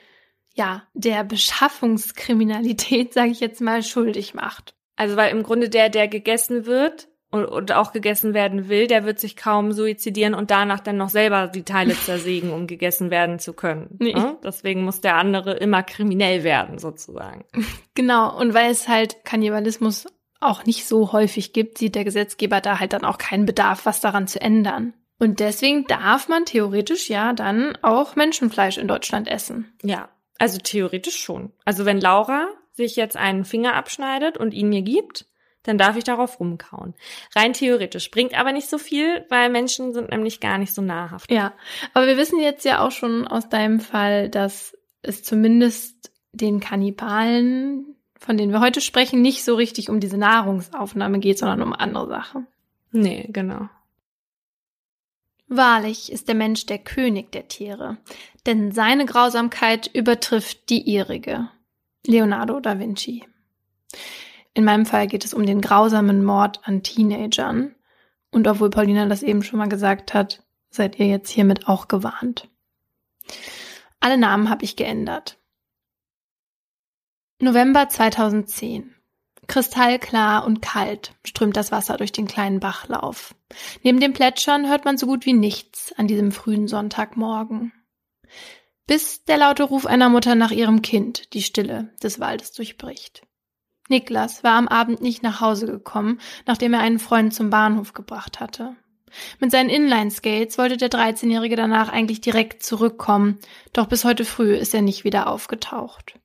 [0.55, 4.75] ja der Beschaffungskriminalität, sage ich jetzt mal, schuldig macht.
[4.97, 9.05] Also weil im Grunde der, der gegessen wird und, und auch gegessen werden will, der
[9.05, 13.41] wird sich kaum suizidieren und danach dann noch selber die Teile zersägen, um gegessen werden
[13.41, 13.97] zu können.
[13.99, 14.15] Nee.
[14.15, 14.39] Ne?
[14.45, 17.45] Deswegen muss der andere immer kriminell werden, sozusagen.
[17.97, 20.07] Genau, und weil es halt Kannibalismus
[20.45, 24.01] auch nicht so häufig gibt, sieht der Gesetzgeber da halt dann auch keinen Bedarf, was
[24.01, 24.95] daran zu ändern.
[25.19, 29.73] Und deswegen darf man theoretisch ja dann auch Menschenfleisch in Deutschland essen.
[29.83, 31.53] Ja, also theoretisch schon.
[31.65, 35.27] Also wenn Laura sich jetzt einen Finger abschneidet und ihn mir gibt,
[35.63, 36.95] dann darf ich darauf rumkauen.
[37.35, 38.11] Rein theoretisch.
[38.11, 41.31] Bringt aber nicht so viel, weil Menschen sind nämlich gar nicht so nahrhaft.
[41.31, 41.55] Ja,
[41.95, 47.94] aber wir wissen jetzt ja auch schon aus deinem Fall, dass es zumindest den Kannibalen,
[48.25, 52.09] von denen wir heute sprechen, nicht so richtig um diese Nahrungsaufnahme geht, sondern um andere
[52.09, 52.47] Sachen.
[52.91, 53.69] Nee, genau.
[55.47, 57.99] Wahrlich ist der Mensch der König der Tiere,
[58.47, 61.49] denn seine Grausamkeit übertrifft die ihrige.
[62.07, 63.25] Leonardo da Vinci.
[64.55, 67.75] In meinem Fall geht es um den grausamen Mord an Teenagern.
[68.31, 72.49] Und obwohl Paulina das eben schon mal gesagt hat, seid ihr jetzt hiermit auch gewarnt.
[74.01, 75.39] Alle Namen habe ich geändert.
[77.45, 78.95] November 2010.
[79.49, 83.35] Kristallklar und kalt strömt das Wasser durch den kleinen Bachlauf.
[83.83, 87.73] Neben dem Plätschern hört man so gut wie nichts an diesem frühen Sonntagmorgen.
[88.87, 93.27] Bis der laute Ruf einer Mutter nach ihrem Kind die Stille des Waldes durchbricht.
[93.91, 98.41] Niklas war am Abend nicht nach Hause gekommen, nachdem er einen Freund zum Bahnhof gebracht
[98.41, 98.75] hatte.
[99.39, 103.39] Mit seinen Inline-Skates wollte der 13-Jährige danach eigentlich direkt zurückkommen,
[103.75, 106.19] doch bis heute früh ist er nicht wieder aufgetaucht.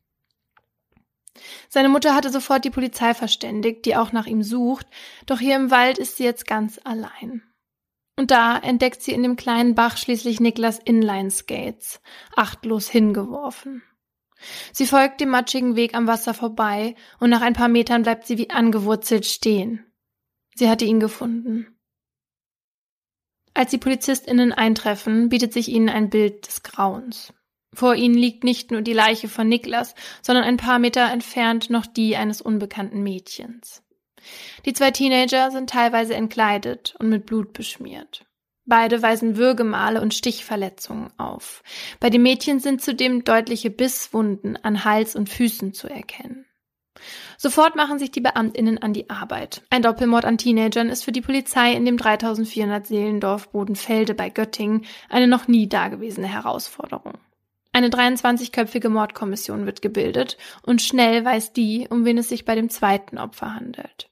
[1.69, 4.87] Seine Mutter hatte sofort die Polizei verständigt, die auch nach ihm sucht,
[5.25, 7.43] doch hier im Wald ist sie jetzt ganz allein.
[8.17, 12.01] Und da entdeckt sie in dem kleinen Bach schließlich Niklas Inline-Skates,
[12.35, 13.81] achtlos hingeworfen.
[14.73, 18.37] Sie folgt dem matschigen Weg am Wasser vorbei und nach ein paar Metern bleibt sie
[18.37, 19.85] wie angewurzelt stehen.
[20.55, 21.79] Sie hatte ihn gefunden.
[23.53, 27.33] Als die PolizistInnen eintreffen, bietet sich ihnen ein Bild des Grauens.
[27.73, 31.85] Vor ihnen liegt nicht nur die Leiche von Niklas, sondern ein paar Meter entfernt noch
[31.85, 33.83] die eines unbekannten Mädchens.
[34.65, 38.25] Die zwei Teenager sind teilweise entkleidet und mit Blut beschmiert.
[38.65, 41.63] Beide weisen Würgemale und Stichverletzungen auf.
[41.99, 46.45] Bei den Mädchen sind zudem deutliche Bisswunden an Hals und Füßen zu erkennen.
[47.37, 49.63] Sofort machen sich die Beamtinnen an die Arbeit.
[49.69, 54.85] Ein Doppelmord an Teenagern ist für die Polizei in dem 3400 Seelendorf Bodenfelde bei Göttingen
[55.07, 57.13] eine noch nie dagewesene Herausforderung.
[57.79, 62.69] Eine 23-köpfige Mordkommission wird gebildet und schnell weiß die, um wen es sich bei dem
[62.69, 64.09] zweiten Opfer handelt.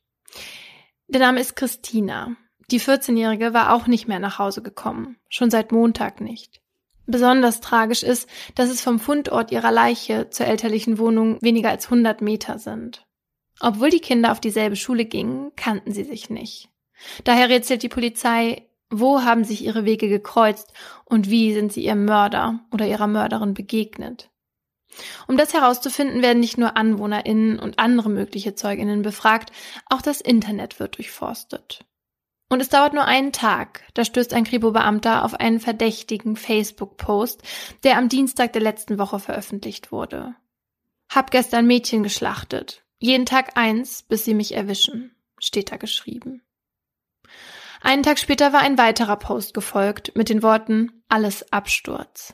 [1.09, 2.38] Der Name ist Christina.
[2.72, 6.61] Die 14-Jährige war auch nicht mehr nach Hause gekommen, schon seit Montag nicht.
[7.07, 12.22] Besonders tragisch ist, dass es vom Fundort ihrer Leiche zur elterlichen Wohnung weniger als 100
[12.22, 13.05] Meter sind.
[13.59, 16.70] Obwohl die Kinder auf dieselbe Schule gingen, kannten sie sich nicht.
[17.26, 20.74] Daher rätselt die Polizei, wo haben sich ihre Wege gekreuzt
[21.06, 24.30] und wie sind sie ihrem Mörder oder ihrer Mörderin begegnet?
[25.28, 29.52] Um das herauszufinden, werden nicht nur AnwohnerInnen und andere mögliche ZeugInnen befragt,
[29.88, 31.86] auch das Internet wird durchforstet.
[32.50, 37.44] Und es dauert nur einen Tag, da stößt ein Kripo-Beamter auf einen verdächtigen Facebook-Post,
[37.84, 40.34] der am Dienstag der letzten Woche veröffentlicht wurde.
[41.10, 42.84] Hab gestern Mädchen geschlachtet.
[43.00, 46.42] Jeden Tag eins, bis sie mich erwischen, steht da geschrieben.
[47.88, 52.34] Einen Tag später war ein weiterer Post gefolgt mit den Worten Alles Absturz.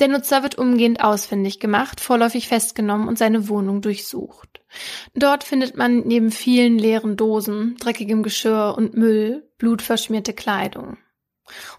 [0.00, 4.60] Der Nutzer wird umgehend ausfindig gemacht, vorläufig festgenommen und seine Wohnung durchsucht.
[5.14, 10.98] Dort findet man neben vielen leeren Dosen, dreckigem Geschirr und Müll blutverschmierte Kleidung.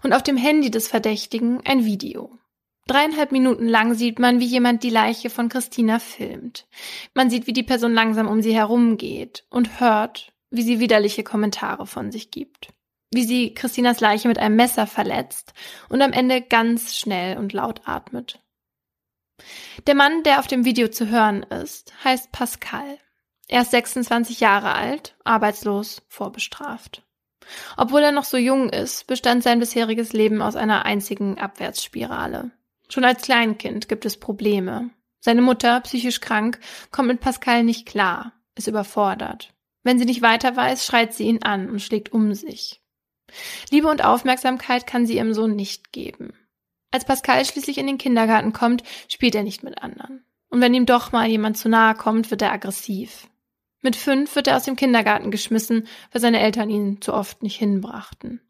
[0.02, 2.38] Und auf dem Handy des Verdächtigen ein Video.
[2.86, 6.66] Dreieinhalb Minuten lang sieht man, wie jemand die Leiche von Christina filmt.
[7.12, 11.86] Man sieht, wie die Person langsam um sie herumgeht und hört, wie sie widerliche Kommentare
[11.86, 12.72] von sich gibt
[13.10, 15.52] wie sie Christinas Leiche mit einem Messer verletzt
[15.88, 18.40] und am Ende ganz schnell und laut atmet.
[19.86, 22.98] Der Mann, der auf dem Video zu hören ist, heißt Pascal.
[23.48, 27.02] Er ist 26 Jahre alt, arbeitslos, vorbestraft.
[27.76, 32.52] Obwohl er noch so jung ist, bestand sein bisheriges Leben aus einer einzigen Abwärtsspirale.
[32.88, 34.90] Schon als Kleinkind gibt es Probleme.
[35.20, 36.60] Seine Mutter, psychisch krank,
[36.92, 39.52] kommt mit Pascal nicht klar, ist überfordert.
[39.82, 42.80] Wenn sie nicht weiter weiß, schreit sie ihn an und schlägt um sich.
[43.70, 46.34] Liebe und Aufmerksamkeit kann sie ihrem Sohn nicht geben.
[46.90, 50.24] Als Pascal schließlich in den Kindergarten kommt, spielt er nicht mit anderen.
[50.48, 53.28] Und wenn ihm doch mal jemand zu nahe kommt, wird er aggressiv.
[53.82, 57.56] Mit fünf wird er aus dem Kindergarten geschmissen, weil seine Eltern ihn zu oft nicht
[57.56, 58.40] hinbrachten.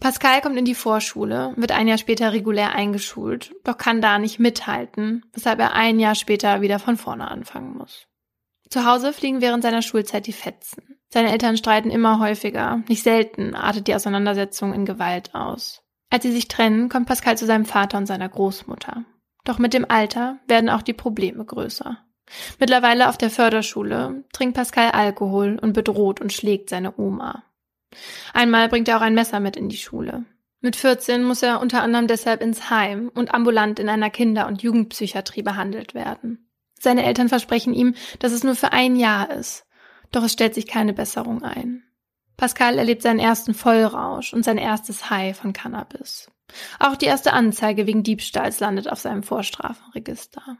[0.00, 4.38] Pascal kommt in die Vorschule, wird ein Jahr später regulär eingeschult, doch kann da nicht
[4.38, 8.06] mithalten, weshalb er ein Jahr später wieder von vorne anfangen muss.
[8.70, 10.96] Zu Hause fliegen während seiner Schulzeit die Fetzen.
[11.08, 12.82] Seine Eltern streiten immer häufiger.
[12.88, 15.82] Nicht selten artet die Auseinandersetzung in Gewalt aus.
[16.08, 19.04] Als sie sich trennen, kommt Pascal zu seinem Vater und seiner Großmutter.
[19.44, 21.98] Doch mit dem Alter werden auch die Probleme größer.
[22.60, 27.42] Mittlerweile auf der Förderschule trinkt Pascal Alkohol und bedroht und schlägt seine Oma.
[28.32, 30.24] Einmal bringt er auch ein Messer mit in die Schule.
[30.60, 34.62] Mit 14 muss er unter anderem deshalb ins Heim und ambulant in einer Kinder- und
[34.62, 36.49] Jugendpsychiatrie behandelt werden.
[36.80, 39.66] Seine Eltern versprechen ihm, dass es nur für ein Jahr ist.
[40.10, 41.84] Doch es stellt sich keine Besserung ein.
[42.36, 46.30] Pascal erlebt seinen ersten Vollrausch und sein erstes High von Cannabis.
[46.78, 50.56] Auch die erste Anzeige wegen Diebstahls landet auf seinem Vorstrafenregister.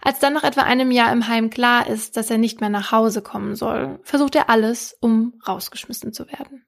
[0.00, 2.92] Als dann nach etwa einem Jahr im Heim klar ist, dass er nicht mehr nach
[2.92, 6.64] Hause kommen soll, versucht er alles, um rausgeschmissen zu werden.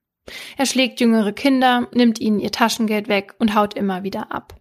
[0.57, 4.55] Er schlägt jüngere Kinder, nimmt ihnen ihr Taschengeld weg und haut immer wieder ab.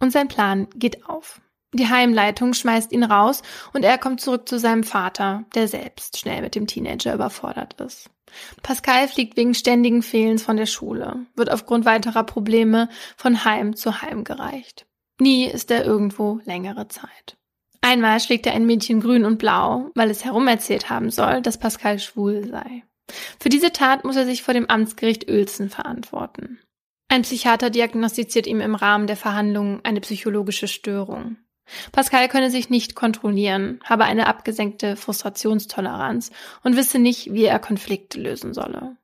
[0.00, 1.40] Und sein Plan geht auf.
[1.74, 3.42] Die Heimleitung schmeißt ihn raus
[3.72, 8.10] und er kommt zurück zu seinem Vater, der selbst schnell mit dem Teenager überfordert ist.
[8.62, 14.02] Pascal fliegt wegen ständigen Fehlens von der Schule, wird aufgrund weiterer Probleme von Heim zu
[14.02, 14.86] Heim gereicht.
[15.18, 17.36] Nie ist er irgendwo längere Zeit.
[17.80, 21.98] Einmal schlägt er ein Mädchen grün und blau, weil es herumerzählt haben soll, dass Pascal
[21.98, 22.84] schwul sei.
[23.40, 26.58] Für diese Tat muss er sich vor dem Amtsgericht Uelzen verantworten.
[27.08, 31.36] Ein Psychiater diagnostiziert ihm im Rahmen der Verhandlungen eine psychologische Störung.
[31.92, 36.30] Pascal könne sich nicht kontrollieren, habe eine abgesenkte Frustrationstoleranz
[36.62, 38.96] und wisse nicht, wie er Konflikte lösen solle.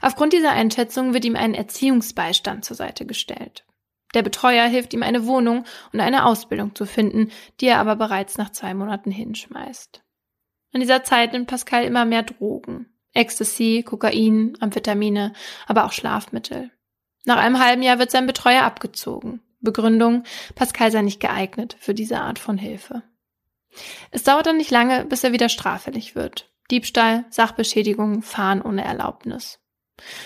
[0.00, 3.64] Aufgrund dieser Einschätzung wird ihm ein Erziehungsbeistand zur Seite gestellt.
[4.14, 7.30] Der Betreuer hilft ihm eine Wohnung und eine Ausbildung zu finden,
[7.60, 10.02] die er aber bereits nach zwei Monaten hinschmeißt.
[10.72, 12.86] In dieser Zeit nimmt Pascal immer mehr Drogen.
[13.12, 15.32] Ecstasy, Kokain, Amphetamine,
[15.66, 16.70] aber auch Schlafmittel.
[17.24, 19.40] Nach einem halben Jahr wird sein Betreuer abgezogen.
[19.66, 20.22] Begründung,
[20.54, 23.02] Pascal sei nicht geeignet für diese Art von Hilfe.
[24.10, 26.50] Es dauert dann nicht lange, bis er wieder straffällig wird.
[26.70, 29.60] Diebstahl, Sachbeschädigung, Fahren ohne Erlaubnis.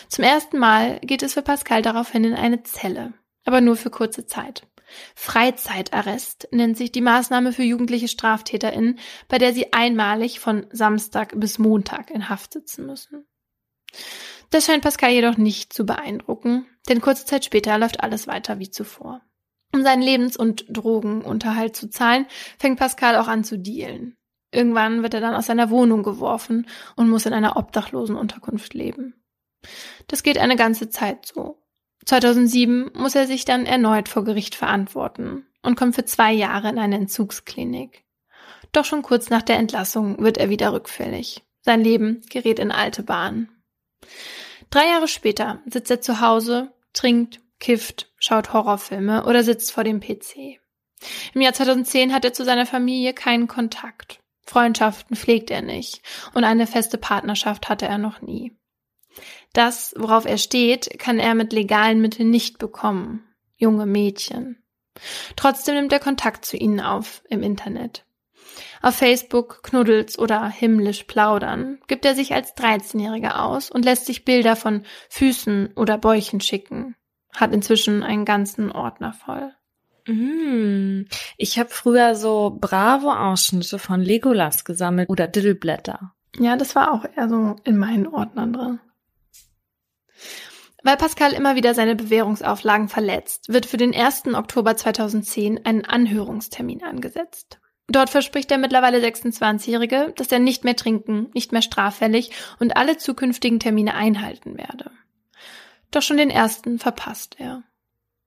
[0.08, 3.12] Zum ersten Mal geht es für Pascal daraufhin in eine Zelle,
[3.44, 4.66] aber nur für kurze Zeit.
[5.14, 11.58] Freizeitarrest nennt sich die Maßnahme für jugendliche StraftäterInnen, bei der sie einmalig von Samstag bis
[11.58, 13.26] Montag in Haft sitzen müssen.
[14.50, 18.70] Das scheint Pascal jedoch nicht zu beeindrucken, denn kurze Zeit später läuft alles weiter wie
[18.70, 19.22] zuvor.
[19.72, 22.26] Um seinen Lebens- und Drogenunterhalt zu zahlen,
[22.58, 24.16] fängt Pascal auch an zu dealen.
[24.52, 26.66] Irgendwann wird er dann aus seiner Wohnung geworfen
[26.96, 29.14] und muss in einer obdachlosen Unterkunft leben.
[30.08, 31.62] Das geht eine ganze Zeit so.
[32.06, 36.78] 2007 muss er sich dann erneut vor Gericht verantworten und kommt für zwei Jahre in
[36.78, 38.04] eine Entzugsklinik.
[38.72, 41.44] Doch schon kurz nach der Entlassung wird er wieder rückfällig.
[41.60, 43.50] Sein Leben gerät in alte Bahnen.
[44.70, 50.00] Drei Jahre später sitzt er zu Hause, trinkt, kifft, schaut Horrorfilme oder sitzt vor dem
[50.00, 50.60] PC.
[51.34, 54.20] Im Jahr 2010 hat er zu seiner Familie keinen Kontakt.
[54.44, 56.02] Freundschaften pflegt er nicht
[56.34, 58.56] und eine feste Partnerschaft hatte er noch nie.
[59.52, 63.24] Das, worauf er steht, kann er mit legalen Mitteln nicht bekommen.
[63.56, 64.62] Junge Mädchen.
[65.36, 68.04] Trotzdem nimmt er Kontakt zu ihnen auf im Internet.
[68.82, 74.24] Auf Facebook, Knuddels oder himmlisch plaudern gibt er sich als 13-Jähriger aus und lässt sich
[74.24, 76.96] Bilder von Füßen oder Bäuchen schicken.
[77.34, 79.52] Hat inzwischen einen ganzen Ordner voll.
[80.06, 81.06] Mm,
[81.36, 86.12] ich habe früher so Bravo-Ausschnitte von Legolas gesammelt oder Diddleblätter.
[86.38, 88.80] Ja, das war auch eher so in meinen Ordnern drin.
[90.82, 94.28] Weil Pascal immer wieder seine Bewährungsauflagen verletzt, wird für den 1.
[94.34, 97.60] Oktober 2010 ein Anhörungstermin angesetzt.
[97.88, 102.96] Dort verspricht der mittlerweile 26-Jährige, dass er nicht mehr trinken, nicht mehr straffällig und alle
[102.96, 104.92] zukünftigen Termine einhalten werde.
[105.90, 107.62] Doch schon den ersten verpasst er.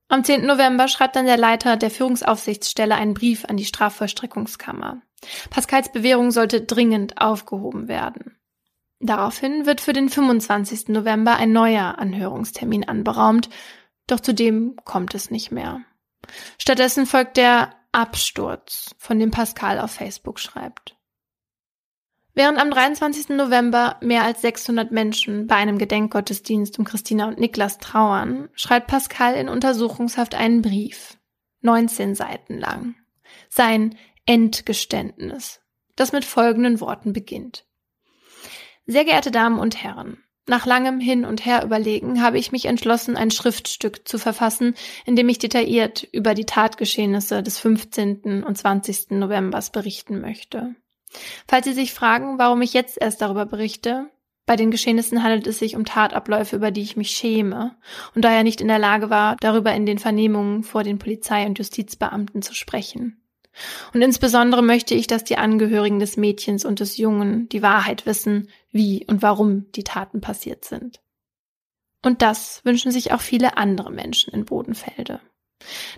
[0.08, 0.46] Am 10.
[0.46, 5.00] November schreibt dann der Leiter der Führungsaufsichtsstelle einen Brief an die Strafvollstreckungskammer.
[5.50, 8.36] Pascals Bewährung sollte dringend aufgehoben werden.
[9.00, 10.88] Daraufhin wird für den 25.
[10.88, 13.48] November ein neuer Anhörungstermin anberaumt,
[14.06, 15.80] doch zu dem kommt es nicht mehr.
[16.58, 20.96] Stattdessen folgt der Absturz, von dem Pascal auf Facebook schreibt.
[22.36, 23.28] Während am 23.
[23.30, 29.34] November mehr als 600 Menschen bei einem Gedenkgottesdienst um Christina und Niklas trauern, schreibt Pascal
[29.36, 31.16] in Untersuchungshaft einen Brief,
[31.60, 32.96] 19 Seiten lang.
[33.48, 35.60] Sein Endgeständnis,
[35.94, 37.66] das mit folgenden Worten beginnt.
[38.86, 43.16] Sehr geehrte Damen und Herren, nach langem Hin und Her überlegen habe ich mich entschlossen,
[43.16, 44.74] ein Schriftstück zu verfassen,
[45.06, 48.44] in dem ich detailliert über die Tatgeschehnisse des 15.
[48.44, 49.12] und 20.
[49.12, 50.74] Novembers berichten möchte.
[51.46, 54.10] Falls Sie sich fragen, warum ich jetzt erst darüber berichte,
[54.46, 57.76] bei den Geschehnissen handelt es sich um Tatabläufe, über die ich mich schäme
[58.14, 61.58] und daher nicht in der Lage war, darüber in den Vernehmungen vor den Polizei- und
[61.58, 63.22] Justizbeamten zu sprechen.
[63.94, 68.48] Und insbesondere möchte ich, dass die Angehörigen des Mädchens und des Jungen die Wahrheit wissen,
[68.70, 71.00] wie und warum die Taten passiert sind.
[72.02, 75.20] Und das wünschen sich auch viele andere Menschen in Bodenfelde.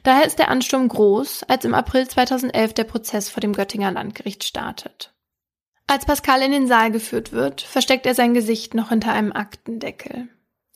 [0.03, 4.45] Daher ist der Ansturm groß, als im April 2011 der Prozess vor dem Göttinger Landgericht
[4.45, 5.13] startet.
[5.87, 10.29] Als Pascal in den Saal geführt wird, versteckt er sein Gesicht noch hinter einem Aktendeckel.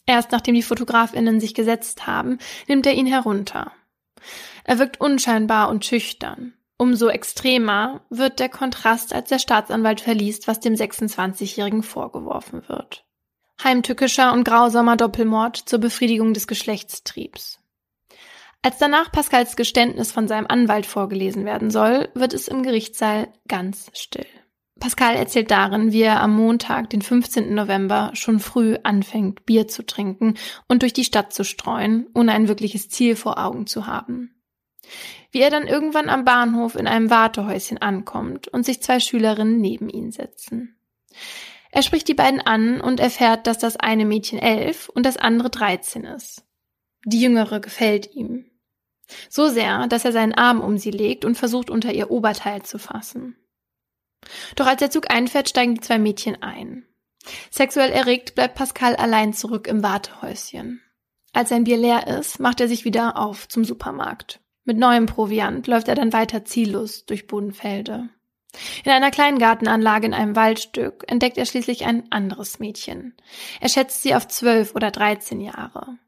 [0.06, 2.38] Erst nachdem die Fotografinnen sich gesetzt haben,
[2.68, 3.72] nimmt er ihn herunter.
[4.64, 6.54] Er wirkt unscheinbar und schüchtern.
[6.76, 13.04] Umso extremer wird der Kontrast, als der Staatsanwalt verliest, was dem 26-Jährigen vorgeworfen wird.
[13.62, 17.59] Heimtückischer und grausamer Doppelmord zur Befriedigung des Geschlechtstriebs.
[18.62, 23.90] Als danach Pascals Geständnis von seinem Anwalt vorgelesen werden soll, wird es im Gerichtssaal ganz
[23.94, 24.26] still.
[24.78, 27.54] Pascal erzählt darin, wie er am Montag, den 15.
[27.54, 30.34] November, schon früh anfängt, Bier zu trinken
[30.68, 34.42] und durch die Stadt zu streuen, ohne ein wirkliches Ziel vor Augen zu haben.
[35.30, 39.88] Wie er dann irgendwann am Bahnhof in einem Wartehäuschen ankommt und sich zwei Schülerinnen neben
[39.88, 40.76] ihn setzen.
[41.70, 45.50] Er spricht die beiden an und erfährt, dass das eine Mädchen elf und das andere
[45.50, 46.44] dreizehn ist.
[47.04, 48.49] Die jüngere gefällt ihm.
[49.28, 52.78] So sehr, dass er seinen Arm um sie legt und versucht, unter ihr Oberteil zu
[52.78, 53.36] fassen.
[54.56, 56.86] Doch als der Zug einfährt, steigen die zwei Mädchen ein.
[57.50, 60.80] Sexuell erregt bleibt Pascal allein zurück im Wartehäuschen.
[61.32, 64.40] Als sein Bier leer ist, macht er sich wieder auf zum Supermarkt.
[64.64, 68.08] Mit neuem Proviant läuft er dann weiter ziellos durch Bodenfelde.
[68.84, 73.14] In einer kleinen Gartenanlage in einem Waldstück entdeckt er schließlich ein anderes Mädchen.
[73.60, 75.98] Er schätzt sie auf zwölf oder dreizehn Jahre.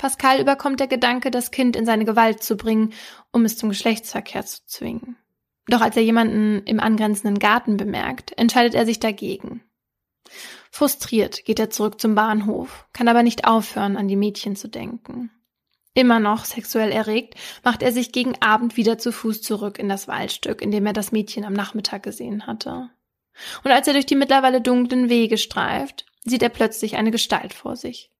[0.00, 2.94] Pascal überkommt der Gedanke, das Kind in seine Gewalt zu bringen,
[3.32, 5.18] um es zum Geschlechtsverkehr zu zwingen.
[5.66, 9.62] Doch als er jemanden im angrenzenden Garten bemerkt, entscheidet er sich dagegen.
[10.70, 15.30] Frustriert geht er zurück zum Bahnhof, kann aber nicht aufhören, an die Mädchen zu denken.
[15.92, 20.08] Immer noch sexuell erregt, macht er sich gegen Abend wieder zu Fuß zurück in das
[20.08, 22.88] Waldstück, in dem er das Mädchen am Nachmittag gesehen hatte.
[23.64, 27.76] Und als er durch die mittlerweile dunklen Wege streift, sieht er plötzlich eine Gestalt vor
[27.76, 28.10] sich.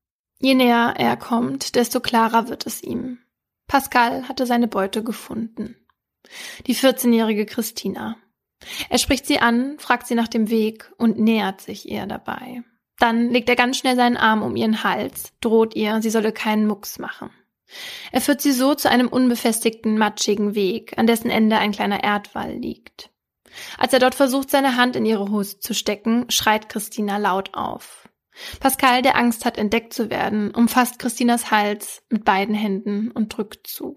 [0.40, 3.18] Je näher er kommt, desto klarer wird es ihm.
[3.66, 5.76] Pascal hatte seine Beute gefunden.
[6.66, 8.16] Die 14-jährige Christina.
[8.88, 12.62] Er spricht sie an, fragt sie nach dem Weg und nähert sich ihr dabei.
[12.98, 16.66] Dann legt er ganz schnell seinen Arm um ihren Hals, droht ihr, sie solle keinen
[16.66, 17.30] Mucks machen.
[18.12, 22.54] Er führt sie so zu einem unbefestigten, matschigen Weg, an dessen Ende ein kleiner Erdwall
[22.54, 23.10] liegt.
[23.78, 28.08] Als er dort versucht, seine Hand in ihre Hose zu stecken, schreit Christina laut auf.
[28.60, 33.66] Pascal, der Angst hat, entdeckt zu werden, umfasst Christinas Hals mit beiden Händen und drückt
[33.66, 33.94] zu.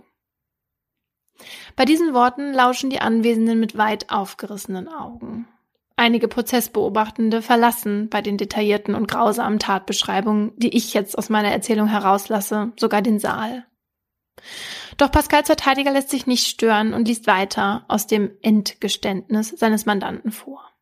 [1.75, 5.47] Bei diesen Worten lauschen die Anwesenden mit weit aufgerissenen Augen.
[5.95, 11.87] Einige Prozessbeobachtende verlassen bei den detaillierten und grausamen Tatbeschreibungen, die ich jetzt aus meiner Erzählung
[11.87, 13.65] herauslasse, sogar den Saal.
[14.97, 20.31] Doch Pascals Verteidiger lässt sich nicht stören und liest weiter aus dem Endgeständnis seines Mandanten
[20.31, 20.72] vor.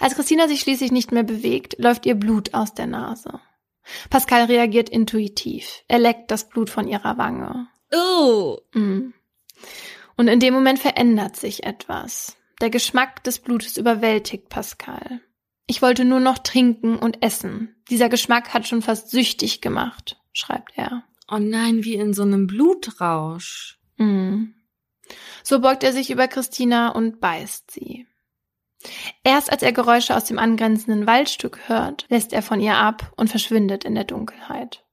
[0.00, 3.40] Als Christina sich schließlich nicht mehr bewegt, läuft ihr Blut aus der Nase.
[4.10, 5.82] Pascal reagiert intuitiv.
[5.88, 7.68] Er leckt das Blut von ihrer Wange.
[7.92, 8.58] Oh.
[8.74, 9.12] Mm.
[10.16, 12.36] Und in dem Moment verändert sich etwas.
[12.60, 15.20] Der Geschmack des Blutes überwältigt Pascal.
[15.66, 17.74] Ich wollte nur noch trinken und essen.
[17.90, 21.04] Dieser Geschmack hat schon fast süchtig gemacht, schreibt er.
[21.30, 23.78] Oh nein, wie in so einem Blutrausch.
[23.96, 24.48] Mm.
[25.42, 28.06] So beugt er sich über Christina und beißt sie.
[29.24, 33.30] Erst als er Geräusche aus dem angrenzenden Waldstück hört, lässt er von ihr ab und
[33.30, 34.84] verschwindet in der Dunkelheit.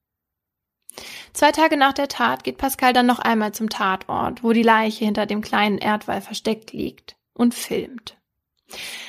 [1.34, 5.06] Zwei Tage nach der Tat geht Pascal dann noch einmal zum Tatort, wo die Leiche
[5.06, 8.18] hinter dem kleinen Erdwall versteckt liegt, und filmt.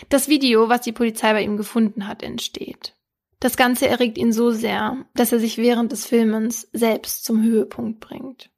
[0.08, 2.94] Das Video, was die Polizei bei ihm gefunden hat, entsteht.
[3.40, 8.00] Das Ganze erregt ihn so sehr, dass er sich während des Filmens selbst zum Höhepunkt
[8.00, 8.50] bringt.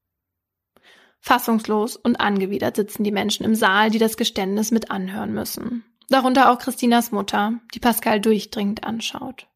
[1.20, 5.84] Fassungslos und angewidert sitzen die Menschen im Saal, die das Geständnis mit anhören müssen.
[6.12, 9.48] Darunter auch Christinas Mutter, die Pascal durchdringend anschaut.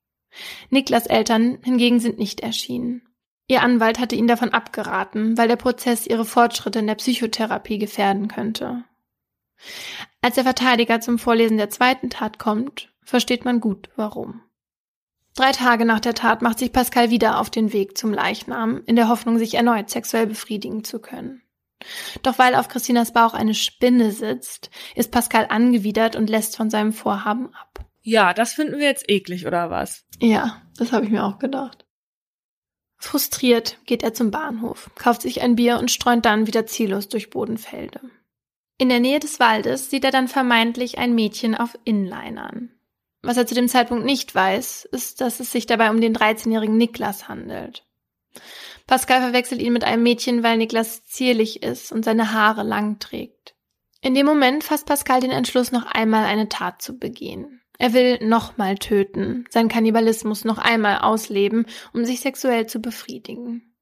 [0.71, 3.03] Niklas Eltern hingegen sind nicht erschienen.
[3.49, 8.29] Ihr Anwalt hatte ihn davon abgeraten, weil der Prozess ihre Fortschritte in der Psychotherapie gefährden
[8.29, 8.85] könnte.
[10.21, 14.43] Als der Verteidiger zum Vorlesen der zweiten Tat kommt, versteht man gut, warum.
[15.35, 18.97] Drei Tage nach der Tat macht sich Pascal wieder auf den Weg zum Leichnam, in
[18.97, 21.43] der Hoffnung, sich erneut sexuell befriedigen zu können.
[22.23, 26.93] Doch weil auf Christinas Bauch eine Spinne sitzt, ist Pascal angewidert und lässt von seinem
[26.93, 27.85] Vorhaben ab.
[28.03, 30.05] Ja, das finden wir jetzt eklig, oder was?
[30.21, 31.85] Ja, das habe ich mir auch gedacht.
[32.99, 37.31] Frustriert geht er zum Bahnhof, kauft sich ein Bier und streunt dann wieder ziellos durch
[37.31, 38.01] Bodenfelde.
[38.79, 42.71] In der Nähe des Waldes sieht er dann vermeintlich ein Mädchen auf Inlinern.
[43.23, 46.77] Was er zu dem Zeitpunkt nicht weiß, ist, dass es sich dabei um den 13-jährigen
[46.77, 47.85] Niklas handelt.
[48.87, 53.55] Pascal verwechselt ihn mit einem Mädchen, weil Niklas zierlich ist und seine Haare lang trägt.
[54.01, 57.61] In dem Moment fasst Pascal den Entschluss, noch einmal eine Tat zu begehen.
[57.79, 63.75] Er will nochmal töten, seinen Kannibalismus noch einmal ausleben, um sich sexuell zu befriedigen.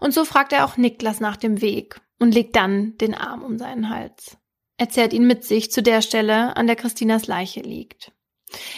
[0.00, 3.58] Und so fragt er auch Niklas nach dem Weg und legt dann den Arm um
[3.58, 4.38] seinen Hals.
[4.78, 8.12] Er zerrt ihn mit sich zu der Stelle, an der Christinas Leiche liegt.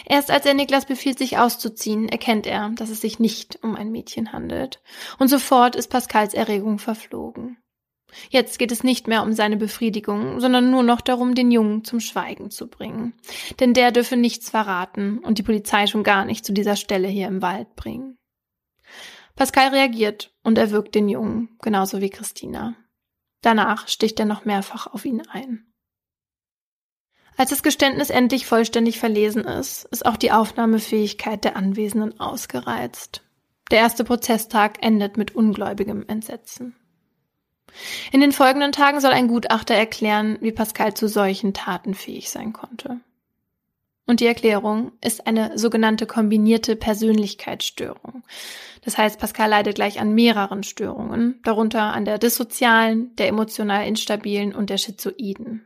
[0.05, 3.91] Erst als er Niklas befiehlt, sich auszuziehen, erkennt er, dass es sich nicht um ein
[3.91, 4.81] Mädchen handelt.
[5.19, 7.57] Und sofort ist Pascals Erregung verflogen.
[8.29, 11.99] Jetzt geht es nicht mehr um seine Befriedigung, sondern nur noch darum, den Jungen zum
[11.99, 13.13] Schweigen zu bringen.
[13.59, 17.27] Denn der dürfe nichts verraten und die Polizei schon gar nicht zu dieser Stelle hier
[17.27, 18.17] im Wald bringen.
[19.35, 22.75] Pascal reagiert und erwürgt den Jungen, genauso wie Christina.
[23.41, 25.70] Danach sticht er noch mehrfach auf ihn ein.
[27.41, 33.23] Als das Geständnis endlich vollständig verlesen ist, ist auch die Aufnahmefähigkeit der Anwesenden ausgereizt.
[33.71, 36.75] Der erste Prozesstag endet mit ungläubigem Entsetzen.
[38.11, 42.53] In den folgenden Tagen soll ein Gutachter erklären, wie Pascal zu solchen Taten fähig sein
[42.53, 42.99] konnte.
[44.05, 48.21] Und die Erklärung ist eine sogenannte kombinierte Persönlichkeitsstörung.
[48.85, 54.53] Das heißt, Pascal leidet gleich an mehreren Störungen, darunter an der dissozialen, der emotional instabilen
[54.53, 55.65] und der schizoiden.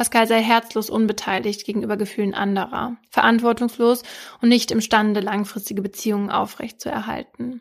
[0.00, 4.02] Pascal sei herzlos unbeteiligt gegenüber Gefühlen anderer, verantwortungslos
[4.40, 7.60] und nicht imstande, langfristige Beziehungen aufrechtzuerhalten.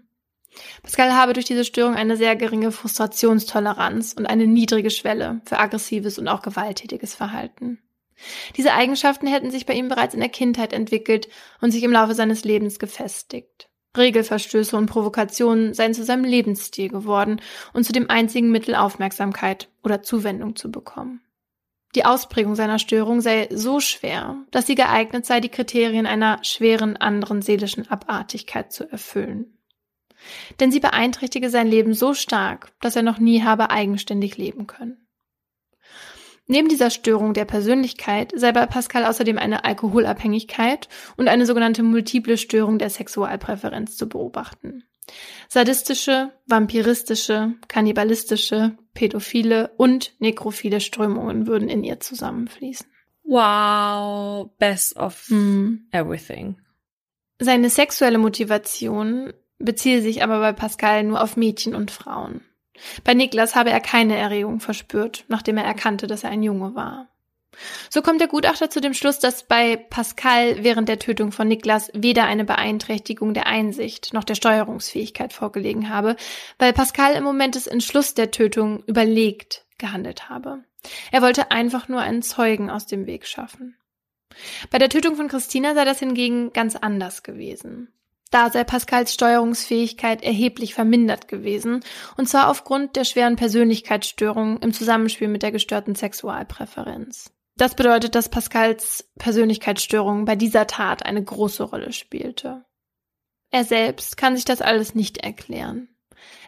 [0.81, 6.17] Pascal habe durch diese Störung eine sehr geringe Frustrationstoleranz und eine niedrige Schwelle für aggressives
[6.17, 7.81] und auch gewalttätiges Verhalten.
[8.55, 11.27] Diese Eigenschaften hätten sich bei ihm bereits in der Kindheit entwickelt
[11.59, 13.67] und sich im Laufe seines Lebens gefestigt.
[13.97, 17.41] Regelverstöße und Provokationen seien zu seinem Lebensstil geworden
[17.73, 21.19] und zu dem einzigen Mittel Aufmerksamkeit oder Zuwendung zu bekommen.
[21.95, 26.97] Die Ausprägung seiner Störung sei so schwer, dass sie geeignet sei, die Kriterien einer schweren
[26.97, 29.57] anderen seelischen Abartigkeit zu erfüllen.
[30.59, 35.07] Denn sie beeinträchtige sein Leben so stark, dass er noch nie habe eigenständig leben können.
[36.45, 42.37] Neben dieser Störung der Persönlichkeit sei bei Pascal außerdem eine Alkoholabhängigkeit und eine sogenannte multiple
[42.37, 44.83] Störung der Sexualpräferenz zu beobachten.
[45.47, 52.87] Sadistische, vampiristische, kannibalistische, pädophile und nekrophile Strömungen würden in ihr zusammenfließen.
[53.23, 55.87] Wow, best of hm.
[55.91, 56.57] everything.
[57.39, 62.41] Seine sexuelle Motivation beziehe sich aber bei Pascal nur auf Mädchen und Frauen.
[63.03, 67.09] Bei Niklas habe er keine Erregung verspürt, nachdem er erkannte, dass er ein Junge war.
[67.89, 71.91] So kommt der Gutachter zu dem Schluss, dass bei Pascal während der Tötung von Niklas
[71.93, 76.15] weder eine Beeinträchtigung der Einsicht noch der Steuerungsfähigkeit vorgelegen habe,
[76.57, 80.63] weil Pascal im Moment des Entschlusses der Tötung überlegt gehandelt habe.
[81.11, 83.75] Er wollte einfach nur einen Zeugen aus dem Weg schaffen.
[84.69, 87.91] Bei der Tötung von Christina sei das hingegen ganz anders gewesen.
[88.31, 91.83] Da sei Pascals Steuerungsfähigkeit erheblich vermindert gewesen,
[92.15, 97.31] und zwar aufgrund der schweren Persönlichkeitsstörungen im Zusammenspiel mit der gestörten Sexualpräferenz.
[97.59, 102.63] Das bedeutet, dass Pascals Persönlichkeitsstörung bei dieser Tat eine große Rolle spielte.
[103.51, 105.89] Er selbst kann sich das alles nicht erklären.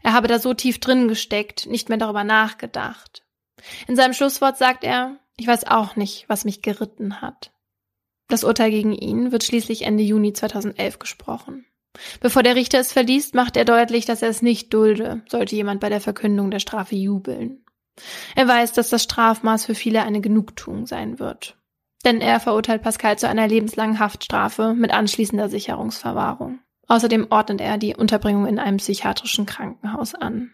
[0.04, 3.26] Er habe da so tief drin gesteckt, nicht mehr darüber nachgedacht.
[3.90, 7.52] In seinem Schlusswort sagt er, ich weiß auch nicht, was mich geritten hat.
[8.30, 11.66] Das Urteil gegen ihn wird schließlich Ende Juni 2011 gesprochen.
[12.22, 15.82] Bevor der Richter es verliest, macht er deutlich, dass er es nicht dulde, sollte jemand
[15.82, 17.66] bei der Verkündung der Strafe jubeln.
[18.36, 21.58] Er weiß, dass das Strafmaß für viele eine Genugtuung sein wird.
[22.04, 26.60] Denn er verurteilt Pascal zu einer lebenslangen Haftstrafe mit anschließender Sicherungsverwahrung.
[26.88, 30.52] Außerdem ordnet er die Unterbringung in einem psychiatrischen Krankenhaus an.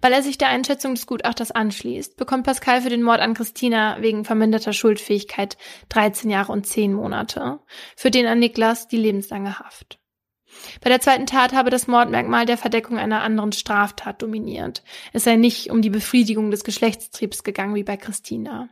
[0.00, 3.96] Weil er sich der Einschätzung des Gutachters anschließt, bekommt Pascal für den Mord an Christina
[4.00, 5.56] wegen verminderter Schuldfähigkeit
[5.90, 7.60] 13 Jahre und 10 Monate,
[7.96, 10.01] für den an Niklas die lebenslange Haft.
[10.80, 14.82] Bei der zweiten Tat habe das Mordmerkmal der Verdeckung einer anderen Straftat dominiert.
[15.12, 18.68] Es sei nicht um die Befriedigung des Geschlechtstriebs gegangen wie bei Christina.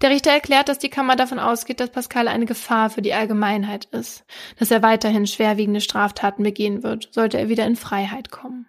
[0.00, 3.86] Der Richter erklärt, dass die Kammer davon ausgeht, dass Pascal eine Gefahr für die Allgemeinheit
[3.86, 4.24] ist,
[4.58, 8.66] dass er weiterhin schwerwiegende Straftaten begehen wird, sollte er wieder in Freiheit kommen.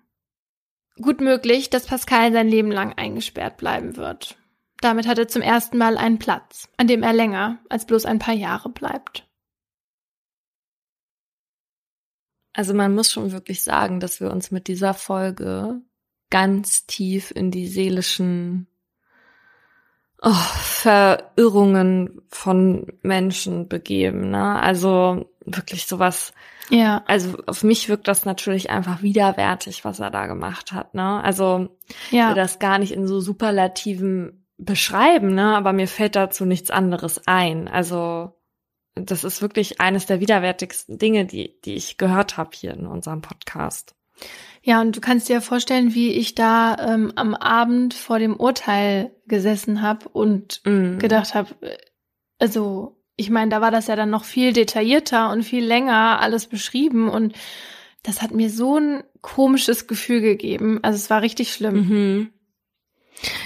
[1.00, 4.38] Gut möglich, dass Pascal sein Leben lang eingesperrt bleiben wird.
[4.82, 8.20] Damit hat er zum ersten Mal einen Platz, an dem er länger als bloß ein
[8.20, 9.27] paar Jahre bleibt.
[12.58, 15.80] Also man muss schon wirklich sagen, dass wir uns mit dieser Folge
[16.32, 18.66] ganz tief in die seelischen
[20.24, 24.32] oh, Verirrungen von Menschen begeben.
[24.32, 24.60] Ne?
[24.60, 26.34] Also wirklich sowas.
[26.72, 27.04] Ja.
[27.06, 30.96] Also auf mich wirkt das natürlich einfach widerwärtig, was er da gemacht hat.
[30.96, 31.24] Ne?
[31.24, 31.78] Also
[32.10, 32.30] ja.
[32.30, 35.56] will das gar nicht in so Superlativen beschreiben, ne?
[35.56, 37.68] Aber mir fällt dazu nichts anderes ein.
[37.68, 38.34] Also
[39.06, 43.22] das ist wirklich eines der widerwärtigsten Dinge, die, die ich gehört habe hier in unserem
[43.22, 43.96] Podcast.
[44.64, 48.36] Ja, und du kannst dir ja vorstellen, wie ich da ähm, am Abend vor dem
[48.36, 50.98] Urteil gesessen habe und mm.
[50.98, 51.78] gedacht habe, äh,
[52.40, 56.48] also ich meine, da war das ja dann noch viel detaillierter und viel länger alles
[56.48, 57.34] beschrieben und
[58.04, 60.80] das hat mir so ein komisches Gefühl gegeben.
[60.84, 61.76] Also es war richtig schlimm.
[61.76, 62.30] Mhm.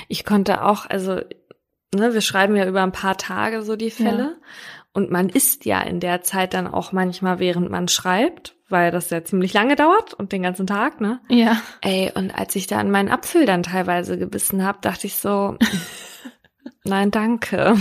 [0.08, 1.22] Ich konnte auch, also
[1.96, 4.24] ne, wir schreiben ja über ein paar Tage so die Fälle.
[4.24, 4.38] Ja.
[4.94, 9.10] Und man isst ja in der Zeit dann auch manchmal, während man schreibt, weil das
[9.10, 11.22] ja ziemlich lange dauert und den ganzen Tag, ne?
[11.30, 11.62] Ja.
[11.82, 15.58] Ey, und als ich dann meinen Apfel dann teilweise gebissen habe, dachte ich so,
[16.84, 17.78] nein, danke.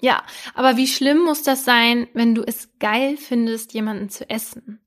[0.00, 0.22] Ja,
[0.54, 4.80] aber wie schlimm muss das sein, wenn du es geil findest, jemanden zu essen?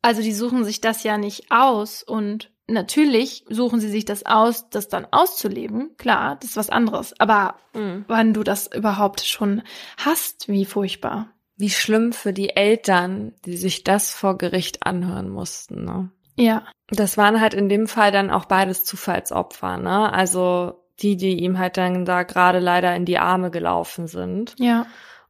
[0.00, 4.68] Also die suchen sich das ja nicht aus und natürlich suchen sie sich das aus,
[4.70, 5.96] das dann auszuleben.
[5.96, 7.18] Klar, das ist was anderes.
[7.18, 8.04] Aber mhm.
[8.08, 9.62] wann du das überhaupt schon
[9.96, 11.28] hast, wie furchtbar.
[11.56, 15.84] Wie schlimm für die Eltern, die sich das vor Gericht anhören mussten.
[15.84, 16.10] Ne?
[16.36, 16.64] Ja.
[16.88, 20.12] Das waren halt in dem Fall dann auch beides Zufallsopfer, ne?
[20.12, 24.54] Also die, die ihm halt dann da gerade leider in die Arme gelaufen sind.
[24.58, 24.86] Ja.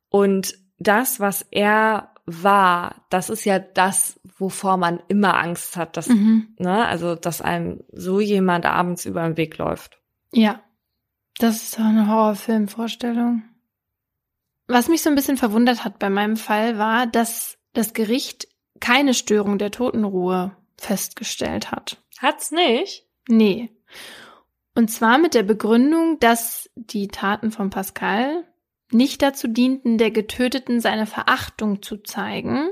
[0.08, 6.08] Und das, was er war, das ist ja das, wovor man immer Angst hat, dass,
[6.08, 6.54] Mhm.
[6.58, 10.00] ne, also, dass einem so jemand abends über den Weg läuft.
[10.32, 10.62] Ja.
[11.38, 13.42] Das ist doch eine Horrorfilmvorstellung.
[14.68, 18.48] Was mich so ein bisschen verwundert hat bei meinem Fall war, dass das Gericht
[18.80, 22.02] keine Störung der Totenruhe festgestellt hat.
[22.18, 23.06] Hat's nicht?
[23.28, 23.70] Nee.
[24.74, 28.44] Und zwar mit der Begründung, dass die Taten von Pascal
[28.94, 32.70] nicht dazu dienten, der Getöteten seine Verachtung zu zeigen.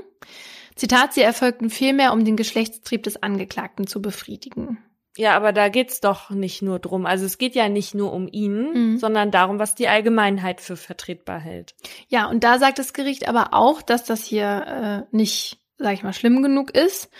[0.75, 4.79] Zitat, sie erfolgten vielmehr, um den Geschlechtstrieb des Angeklagten zu befriedigen.
[5.15, 7.05] Ja, aber da geht's doch nicht nur drum.
[7.05, 8.97] Also es geht ja nicht nur um ihn, Mhm.
[8.97, 11.75] sondern darum, was die Allgemeinheit für vertretbar hält.
[12.07, 16.01] Ja, und da sagt das Gericht aber auch, dass das hier äh, nicht, sag ich
[16.03, 17.11] mal, schlimm genug ist.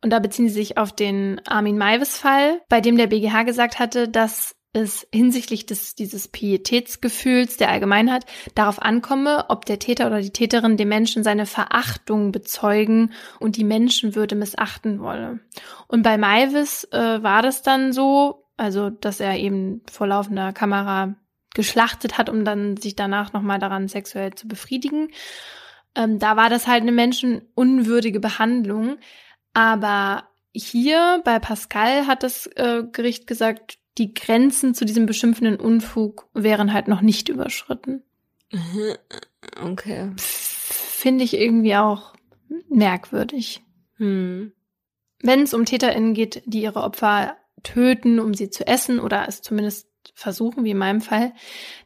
[0.00, 4.08] Und da beziehen sie sich auf den Armin Maivis-Fall, bei dem der BGH gesagt hatte,
[4.08, 10.32] dass es hinsichtlich des, dieses Pietätsgefühls der Allgemeinheit darauf ankomme, ob der Täter oder die
[10.32, 15.38] Täterin dem Menschen seine Verachtung bezeugen und die Menschenwürde missachten wolle.
[15.86, 21.14] Und bei Maivis äh, war das dann so, also dass er eben vor laufender Kamera
[21.54, 25.08] geschlachtet hat, um dann sich danach nochmal daran sexuell zu befriedigen.
[25.94, 28.96] Ähm, da war das halt eine menschenunwürdige Behandlung.
[29.52, 36.28] Aber hier bei Pascal hat das äh, Gericht gesagt, die Grenzen zu diesem beschimpfenden Unfug
[36.34, 38.02] wären halt noch nicht überschritten.
[39.62, 40.10] Okay.
[40.16, 42.14] Finde ich irgendwie auch
[42.70, 43.62] merkwürdig.
[43.98, 44.52] Hm.
[45.22, 49.42] Wenn es um TäterInnen geht, die ihre Opfer töten, um sie zu essen oder es
[49.42, 51.32] zumindest versuchen, wie in meinem Fall,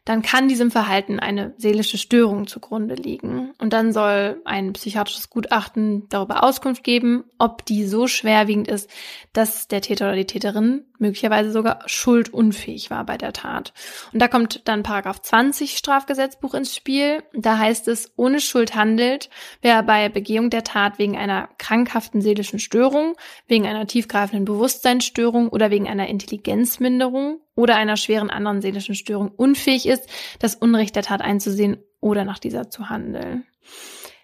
[0.04, 3.52] dann kann diesem Verhalten eine seelische Störung zugrunde liegen.
[3.59, 8.90] Und dann soll ein psychiatrisches Gutachten darüber Auskunft geben, ob die so schwerwiegend ist,
[9.32, 13.72] dass der Täter oder die Täterin möglicherweise sogar schuldunfähig war bei der Tat.
[14.12, 17.22] Und da kommt dann Paragraph 20 Strafgesetzbuch ins Spiel.
[17.32, 19.30] Da heißt es, ohne Schuld handelt,
[19.62, 23.14] wer bei Begehung der Tat wegen einer krankhaften seelischen Störung,
[23.46, 29.86] wegen einer tiefgreifenden Bewusstseinsstörung oder wegen einer Intelligenzminderung oder einer schweren anderen seelischen Störung unfähig
[29.86, 33.44] ist, das Unrecht der Tat einzusehen oder nach dieser zu handeln.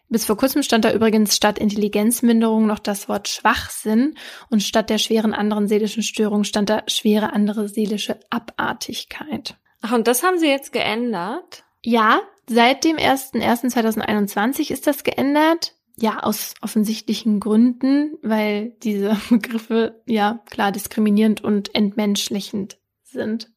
[0.08, 4.14] Bis vor kurzem stand da übrigens statt Intelligenzminderung noch das Wort Schwachsinn
[4.50, 9.56] und statt der schweren anderen seelischen Störung stand da schwere andere seelische Abartigkeit.
[9.80, 11.64] Ach, und das haben sie jetzt geändert?
[11.82, 15.74] Ja, seit dem 01.01.2021 ist das geändert.
[15.96, 23.50] Ja, aus offensichtlichen Gründen, weil diese Begriffe ja klar diskriminierend und entmenschlichend sind.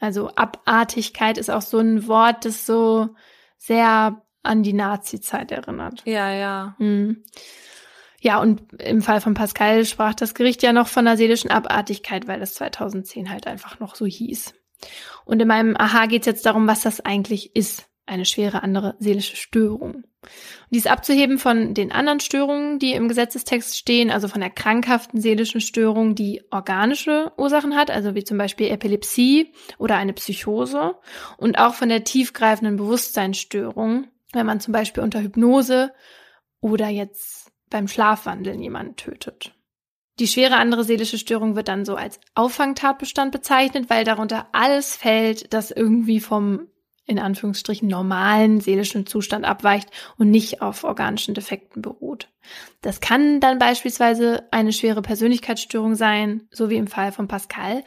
[0.00, 3.08] Also Abartigkeit ist auch so ein Wort, das so
[3.56, 6.02] sehr an die Nazi-Zeit erinnert.
[6.04, 6.74] Ja, ja.
[6.78, 7.22] Hm.
[8.20, 12.26] Ja, und im Fall von Pascal sprach das Gericht ja noch von einer seelischen Abartigkeit,
[12.26, 14.54] weil das 2010 halt einfach noch so hieß.
[15.24, 17.88] Und in meinem Aha geht es jetzt darum, was das eigentlich ist.
[18.06, 19.96] Eine schwere andere seelische Störung.
[20.22, 24.50] Und die ist abzuheben von den anderen Störungen, die im Gesetzestext stehen, also von der
[24.50, 30.96] krankhaften seelischen Störung, die organische Ursachen hat, also wie zum Beispiel Epilepsie oder eine Psychose,
[31.36, 35.92] und auch von der tiefgreifenden Bewusstseinsstörung, wenn man zum Beispiel unter Hypnose
[36.60, 39.52] oder jetzt beim Schlafwandeln jemanden tötet.
[40.18, 45.52] Die schwere andere seelische Störung wird dann so als Auffangtatbestand bezeichnet, weil darunter alles fällt,
[45.52, 46.68] das irgendwie vom
[47.08, 52.28] in Anführungsstrichen normalen seelischen Zustand abweicht und nicht auf organischen Defekten beruht.
[52.82, 57.82] Das kann dann beispielsweise eine schwere Persönlichkeitsstörung sein, so wie im Fall von Pascal,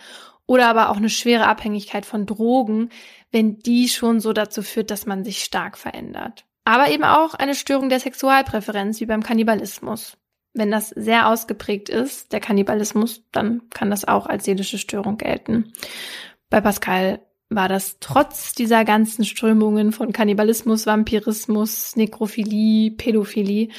[0.52, 2.89] oder aber auch eine schwere Abhängigkeit von Drogen,
[3.32, 6.43] wenn die schon so dazu führt, dass man sich stark verändert.
[6.66, 10.18] Aber eben auch eine Störung der Sexualpräferenz wie beim Kannibalismus.
[10.54, 15.72] Wenn das sehr ausgeprägt ist, der Kannibalismus, dann kann das auch als seelische Störung gelten.
[16.49, 23.70] Bei Pascal war das trotz dieser ganzen Strömungen von Kannibalismus, Vampirismus, Nekrophilie, Pädophilie,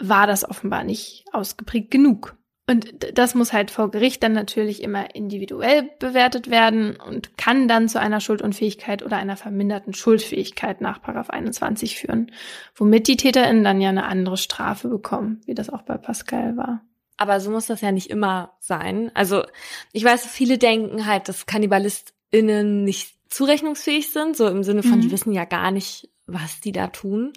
[0.00, 2.37] war das offenbar nicht ausgeprägt genug.
[2.68, 7.88] Und das muss halt vor Gericht dann natürlich immer individuell bewertet werden und kann dann
[7.88, 12.30] zu einer Schuldunfähigkeit oder einer verminderten Schuldfähigkeit nach 21 führen,
[12.76, 16.82] womit die TäterInnen dann ja eine andere Strafe bekommen, wie das auch bei Pascal war.
[17.16, 19.10] Aber so muss das ja nicht immer sein.
[19.14, 19.44] Also
[19.92, 25.00] ich weiß, viele denken halt, dass KannibalistInnen nicht zurechnungsfähig sind, so im Sinne von, Mhm.
[25.02, 27.32] die wissen ja gar nicht, was die da tun.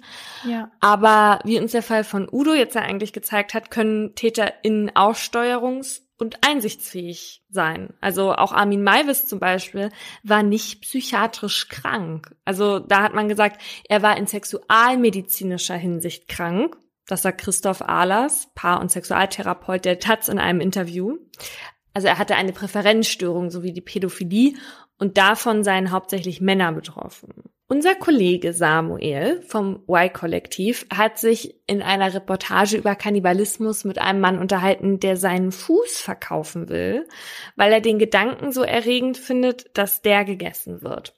[0.46, 0.70] Ja.
[0.80, 5.14] Aber wie uns der Fall von Udo jetzt ja eigentlich gezeigt hat, können TäterInnen auch
[5.14, 7.94] steuerungs- und einsichtsfähig sein.
[8.00, 9.90] Also auch Armin Maivis zum Beispiel
[10.22, 12.34] war nicht psychiatrisch krank.
[12.44, 16.76] Also da hat man gesagt, er war in sexualmedizinischer Hinsicht krank.
[17.06, 21.16] Das sagt Christoph Ahlers, Paar- und Sexualtherapeut der Taz in einem Interview.
[21.94, 24.54] Also er hatte eine Präferenzstörung sowie die Pädophilie
[25.02, 27.34] und davon seien hauptsächlich Männer betroffen.
[27.66, 34.38] Unser Kollege Samuel vom Y-Kollektiv hat sich in einer Reportage über Kannibalismus mit einem Mann
[34.38, 37.08] unterhalten, der seinen Fuß verkaufen will,
[37.56, 41.16] weil er den Gedanken so erregend findet, dass der gegessen wird.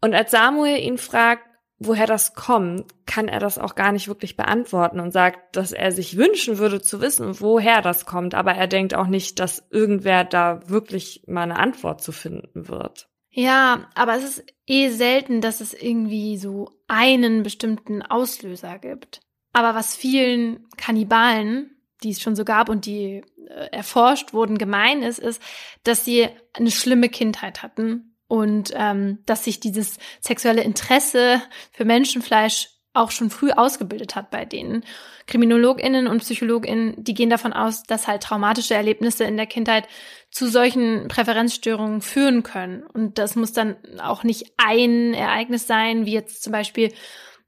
[0.00, 1.44] Und als Samuel ihn fragt,
[1.78, 5.92] woher das kommt, kann er das auch gar nicht wirklich beantworten und sagt, dass er
[5.92, 10.24] sich wünschen würde zu wissen, woher das kommt, aber er denkt auch nicht, dass irgendwer
[10.24, 13.08] da wirklich mal eine Antwort zu finden wird.
[13.30, 19.20] Ja, aber es ist eh selten, dass es irgendwie so einen bestimmten Auslöser gibt.
[19.52, 21.70] Aber was vielen Kannibalen,
[22.04, 25.42] die es schon so gab und die äh, erforscht wurden, gemein ist, ist,
[25.82, 32.68] dass sie eine schlimme Kindheit hatten und ähm, dass sich dieses sexuelle Interesse für Menschenfleisch
[32.94, 34.84] auch schon früh ausgebildet hat bei denen.
[35.26, 39.88] KriminologInnen und PsychologInnen, die gehen davon aus, dass halt traumatische Erlebnisse in der Kindheit
[40.30, 42.84] zu solchen Präferenzstörungen führen können.
[42.84, 46.92] Und das muss dann auch nicht ein Ereignis sein, wie jetzt zum Beispiel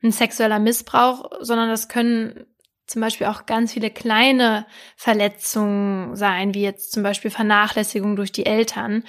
[0.03, 2.47] ein sexueller Missbrauch, sondern das können
[2.87, 4.67] zum Beispiel auch ganz viele kleine
[4.97, 9.05] Verletzungen sein, wie jetzt zum Beispiel Vernachlässigung durch die Eltern,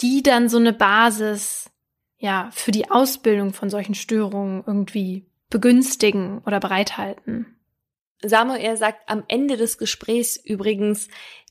[0.00, 1.70] die dann so eine Basis
[2.18, 7.46] ja für die Ausbildung von solchen Störungen irgendwie begünstigen oder bereithalten.
[8.22, 11.08] Samuel sagt am Ende des Gesprächs übrigens,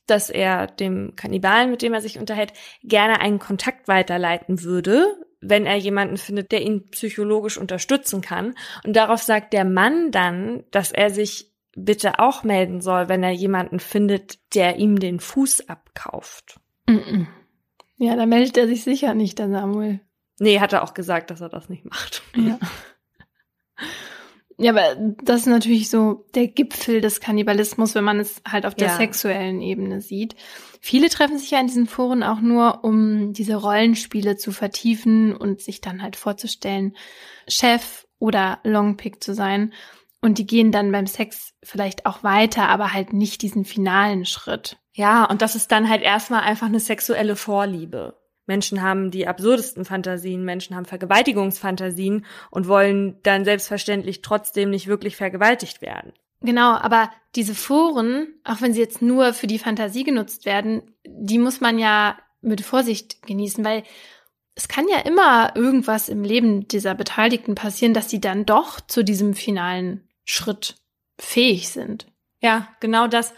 [0.08, 5.06] dass er dem Kannibalen, mit dem er sich unterhält, gerne einen Kontakt weiterleiten würde,
[5.40, 8.56] wenn er jemanden findet, der ihn psychologisch unterstützen kann.
[8.84, 13.32] Und darauf sagt der Mann dann, dass er sich bitte auch melden soll, wenn er
[13.32, 16.60] jemanden findet, der ihm den Fuß abkauft.
[16.88, 17.28] Mm -mm.
[17.98, 20.00] Ja, da meldet er sich sicher nicht, der Samuel.
[20.40, 22.24] Nee, hat er auch gesagt, dass er das nicht macht.
[22.36, 22.60] Ja.
[24.58, 28.76] Ja, aber das ist natürlich so der Gipfel des Kannibalismus, wenn man es halt auf
[28.76, 28.98] der ja.
[28.98, 30.36] sexuellen Ebene sieht.
[30.80, 35.62] Viele treffen sich ja in diesen Foren auch nur, um diese Rollenspiele zu vertiefen und
[35.62, 36.96] sich dann halt vorzustellen,
[37.48, 39.74] Chef oder Longpick zu sein.
[40.22, 44.78] Und die gehen dann beim Sex vielleicht auch weiter, aber halt nicht diesen finalen Schritt.
[44.94, 48.18] Ja, und das ist dann halt erstmal einfach eine sexuelle Vorliebe.
[48.46, 55.16] Menschen haben die absurdesten Fantasien, Menschen haben Vergewaltigungsfantasien und wollen dann selbstverständlich trotzdem nicht wirklich
[55.16, 56.14] vergewaltigt werden.
[56.42, 61.40] Genau, aber diese Foren, auch wenn sie jetzt nur für die Fantasie genutzt werden, die
[61.40, 63.84] muss man ja mit Vorsicht genießen, weil
[64.54, 69.04] es kann ja immer irgendwas im Leben dieser Beteiligten passieren, dass sie dann doch zu
[69.04, 70.76] diesem finalen Schritt
[71.18, 72.08] fähig sind.
[72.42, 73.34] Ja, genau das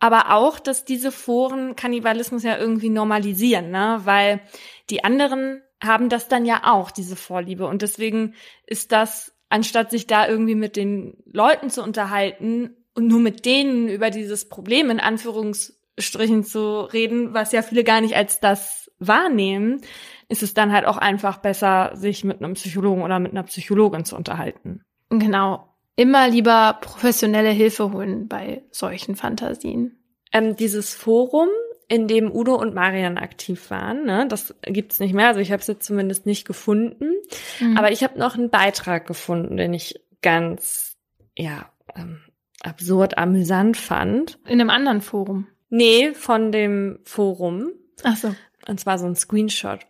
[0.00, 4.00] aber auch, dass diese Foren Kannibalismus ja irgendwie normalisieren, ne?
[4.04, 4.40] Weil
[4.88, 7.66] die anderen haben das dann ja auch, diese Vorliebe.
[7.66, 8.34] Und deswegen
[8.66, 13.88] ist das, anstatt sich da irgendwie mit den Leuten zu unterhalten und nur mit denen
[13.88, 19.80] über dieses Problem in Anführungsstrichen zu reden, was ja viele gar nicht als das wahrnehmen,
[20.28, 24.04] ist es dann halt auch einfach besser, sich mit einem Psychologen oder mit einer Psychologin
[24.04, 24.82] zu unterhalten.
[25.08, 25.69] Genau
[26.00, 29.98] immer lieber professionelle Hilfe holen bei solchen Fantasien.
[30.32, 31.48] Ähm, dieses Forum,
[31.88, 35.26] in dem Udo und Marian aktiv waren, ne, das gibt's nicht mehr.
[35.26, 37.10] Also ich habe es jetzt zumindest nicht gefunden.
[37.58, 37.76] Mhm.
[37.76, 40.96] Aber ich habe noch einen Beitrag gefunden, den ich ganz,
[41.36, 42.20] ja, ähm,
[42.62, 44.38] absurd amüsant fand.
[44.46, 45.48] In einem anderen Forum?
[45.68, 47.72] Nee, von dem Forum.
[48.04, 48.34] Ach so.
[48.66, 49.80] Und zwar so ein Screenshot.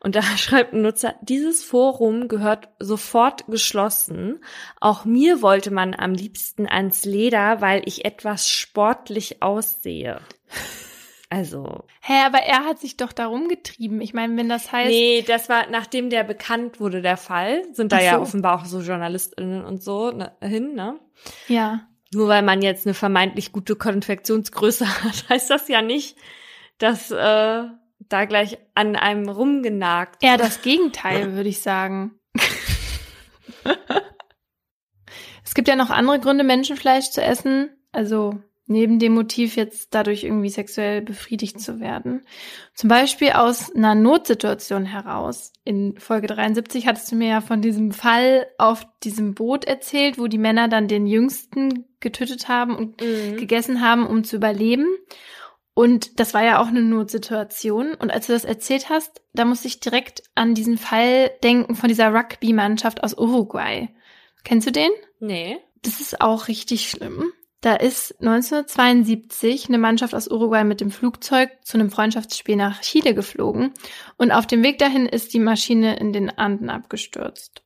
[0.00, 4.40] Und da schreibt ein Nutzer, dieses Forum gehört sofort geschlossen.
[4.80, 10.20] Auch mir wollte man am liebsten ans Leder, weil ich etwas sportlich aussehe.
[11.28, 11.84] Also.
[12.00, 14.00] Hä, aber er hat sich doch darum getrieben.
[14.00, 14.90] Ich meine, wenn das heißt.
[14.90, 18.04] Nee, das war, nachdem der bekannt wurde, der Fall, sind da so.
[18.04, 21.00] ja offenbar auch so JournalistInnen und so ne, hin, ne?
[21.48, 21.88] Ja.
[22.14, 26.16] Nur weil man jetzt eine vermeintlich gute Konfektionsgröße hat, heißt das ja nicht,
[26.78, 27.64] dass äh,
[27.98, 30.22] da gleich an einem rumgenagt.
[30.22, 32.18] Eher das Gegenteil, würde ich sagen.
[35.44, 37.70] es gibt ja noch andere Gründe, Menschenfleisch zu essen.
[37.92, 42.26] Also neben dem Motiv jetzt dadurch irgendwie sexuell befriedigt zu werden.
[42.74, 45.52] Zum Beispiel aus einer Notsituation heraus.
[45.64, 50.26] In Folge 73 hattest du mir ja von diesem Fall auf diesem Boot erzählt, wo
[50.26, 53.36] die Männer dann den Jüngsten getötet haben und mhm.
[53.36, 54.86] gegessen haben, um zu überleben.
[55.78, 57.92] Und das war ja auch eine Notsituation.
[57.96, 61.90] Und als du das erzählt hast, da musste ich direkt an diesen Fall denken von
[61.90, 63.90] dieser Rugby-Mannschaft aus Uruguay.
[64.42, 64.90] Kennst du den?
[65.20, 65.58] Nee.
[65.82, 67.30] Das ist auch richtig schlimm.
[67.60, 73.14] Da ist 1972 eine Mannschaft aus Uruguay mit dem Flugzeug zu einem Freundschaftsspiel nach Chile
[73.14, 73.74] geflogen
[74.16, 77.62] und auf dem Weg dahin ist die Maschine in den Anden abgestürzt.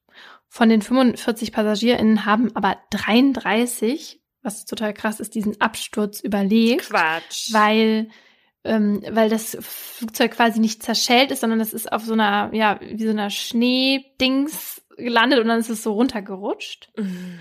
[0.49, 6.89] Von den 45 PassagierInnen haben aber 33 was total krass ist, diesen Absturz überlebt.
[6.89, 7.53] Quatsch.
[7.53, 8.09] Weil,
[8.65, 12.79] ähm, weil das Flugzeug quasi nicht zerschellt ist, sondern das ist auf so einer, ja,
[12.81, 16.91] wie so einer Schneedings gelandet und dann ist es so runtergerutscht.
[16.97, 17.39] Mhm.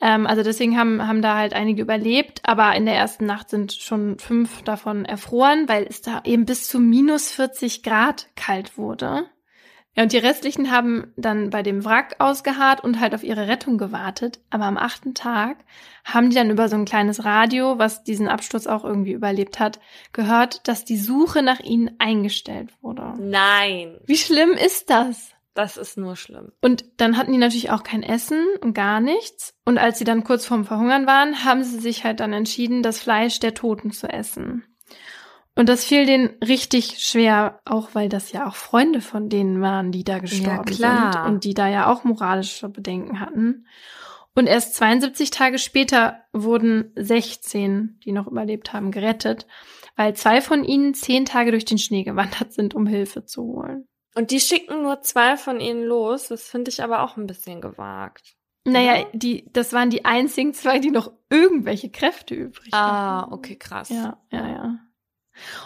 [0.00, 3.72] Ähm, also deswegen haben, haben da halt einige überlebt, aber in der ersten Nacht sind
[3.72, 9.26] schon fünf davon erfroren, weil es da eben bis zu minus 40 Grad kalt wurde.
[9.96, 13.78] Ja, und die restlichen haben dann bei dem Wrack ausgeharrt und halt auf ihre Rettung
[13.78, 14.38] gewartet.
[14.48, 15.56] Aber am achten Tag
[16.04, 19.80] haben die dann über so ein kleines Radio, was diesen Absturz auch irgendwie überlebt hat,
[20.12, 23.14] gehört, dass die Suche nach ihnen eingestellt wurde.
[23.18, 25.32] Nein, Wie schlimm ist das?
[25.58, 26.52] das ist nur schlimm.
[26.60, 29.54] Und dann hatten die natürlich auch kein Essen und gar nichts.
[29.64, 33.00] Und als sie dann kurz vorm Verhungern waren, haben sie sich halt dann entschieden, das
[33.00, 34.64] Fleisch der Toten zu essen.
[35.58, 39.90] Und das fiel denen richtig schwer, auch weil das ja auch Freunde von denen waren,
[39.90, 41.12] die da gestorben klar.
[41.12, 43.66] sind und die da ja auch moralische Bedenken hatten.
[44.36, 49.48] Und erst 72 Tage später wurden 16, die noch überlebt haben, gerettet,
[49.96, 53.88] weil zwei von ihnen zehn Tage durch den Schnee gewandert sind, um Hilfe zu holen.
[54.14, 56.28] Und die schicken nur zwei von ihnen los.
[56.28, 58.36] Das finde ich aber auch ein bisschen gewagt.
[58.64, 59.04] Naja, Ja.
[59.12, 63.32] die, das waren die einzigen zwei, die noch irgendwelche Kräfte übrig Ah, hatten.
[63.32, 63.88] okay, krass.
[63.88, 64.78] Ja, ja, ja.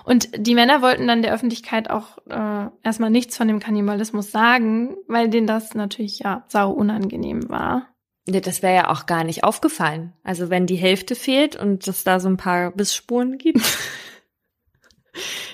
[0.05, 4.97] Und die Männer wollten dann der Öffentlichkeit auch äh, erstmal nichts von dem Kannibalismus sagen,
[5.09, 7.89] weil denen das natürlich ja sau unangenehm war.
[8.29, 10.13] Ja, das wäre ja auch gar nicht aufgefallen.
[10.23, 13.61] Also wenn die Hälfte fehlt und es da so ein paar Bissspuren gibt.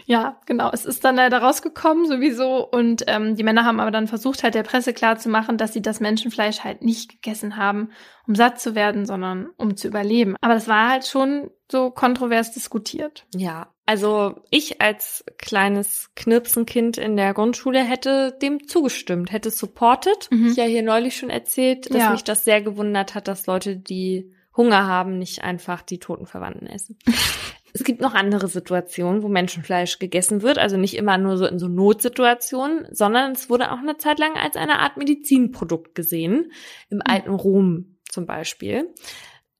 [0.06, 0.70] Ja, genau.
[0.72, 4.54] Es ist dann leider rausgekommen sowieso und ähm, die Männer haben aber dann versucht halt
[4.54, 7.90] der Presse klarzumachen, dass sie das Menschenfleisch halt nicht gegessen haben,
[8.26, 10.36] um satt zu werden, sondern um zu überleben.
[10.40, 13.26] Aber das war halt schon so kontrovers diskutiert.
[13.34, 20.28] Ja, also ich als kleines Knirpsenkind in der Grundschule hätte dem zugestimmt, hätte supported.
[20.30, 20.50] Mhm.
[20.50, 22.10] Ich ja hier neulich schon erzählt, dass Ja.
[22.10, 26.66] mich das sehr gewundert hat, dass Leute, die Hunger haben, nicht einfach die toten Verwandten
[26.66, 26.98] essen.
[27.72, 31.58] es gibt noch andere Situationen, wo Menschenfleisch gegessen wird, also nicht immer nur so in
[31.58, 36.52] so Notsituationen, sondern es wurde auch eine Zeit lang als eine Art Medizinprodukt gesehen,
[36.90, 38.92] im alten Rom zum Beispiel.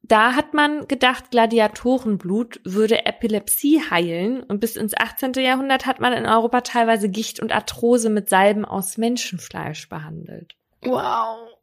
[0.03, 5.35] Da hat man gedacht, Gladiatorenblut würde Epilepsie heilen und bis ins 18.
[5.35, 10.57] Jahrhundert hat man in Europa teilweise Gicht und Arthrose mit Salben aus Menschenfleisch behandelt.
[10.83, 11.58] Wow.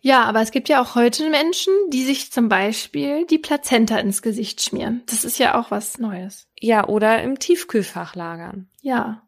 [0.00, 4.22] Ja, aber es gibt ja auch heute Menschen, die sich zum Beispiel die Plazenta ins
[4.22, 5.02] Gesicht schmieren.
[5.06, 6.48] Das ist ja auch was Neues.
[6.58, 8.68] Ja, oder im Tiefkühlfach lagern.
[8.80, 9.22] Ja.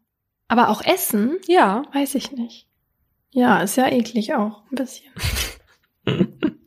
[0.47, 1.83] Aber auch Essen, Ja.
[1.93, 2.67] weiß ich nicht.
[3.31, 5.13] Ja, ist ja eklig auch, ein bisschen.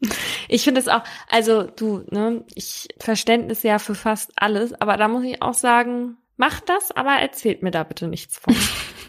[0.48, 5.08] Ich finde es auch, also du, ne, ich Verständnis ja für fast alles, aber da
[5.08, 8.54] muss ich auch sagen, macht das, aber erzählt mir da bitte nichts von.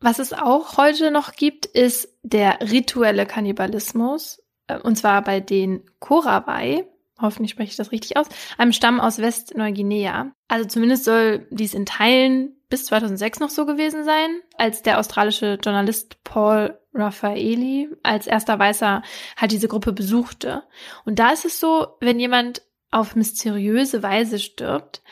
[0.00, 4.42] Was es auch heute noch gibt, ist der rituelle Kannibalismus.
[4.66, 6.86] äh, Und zwar bei den Korawai,
[7.20, 8.26] hoffentlich spreche ich das richtig aus,
[8.58, 10.32] einem Stamm aus Westneuguinea.
[10.48, 15.58] Also zumindest soll dies in Teilen bis 2006 noch so gewesen sein, als der australische
[15.62, 19.02] Journalist Paul Raffaeli als erster Weißer
[19.36, 20.64] halt diese Gruppe besuchte.
[21.04, 25.02] Und da ist es so, wenn jemand auf mysteriöse Weise stirbt,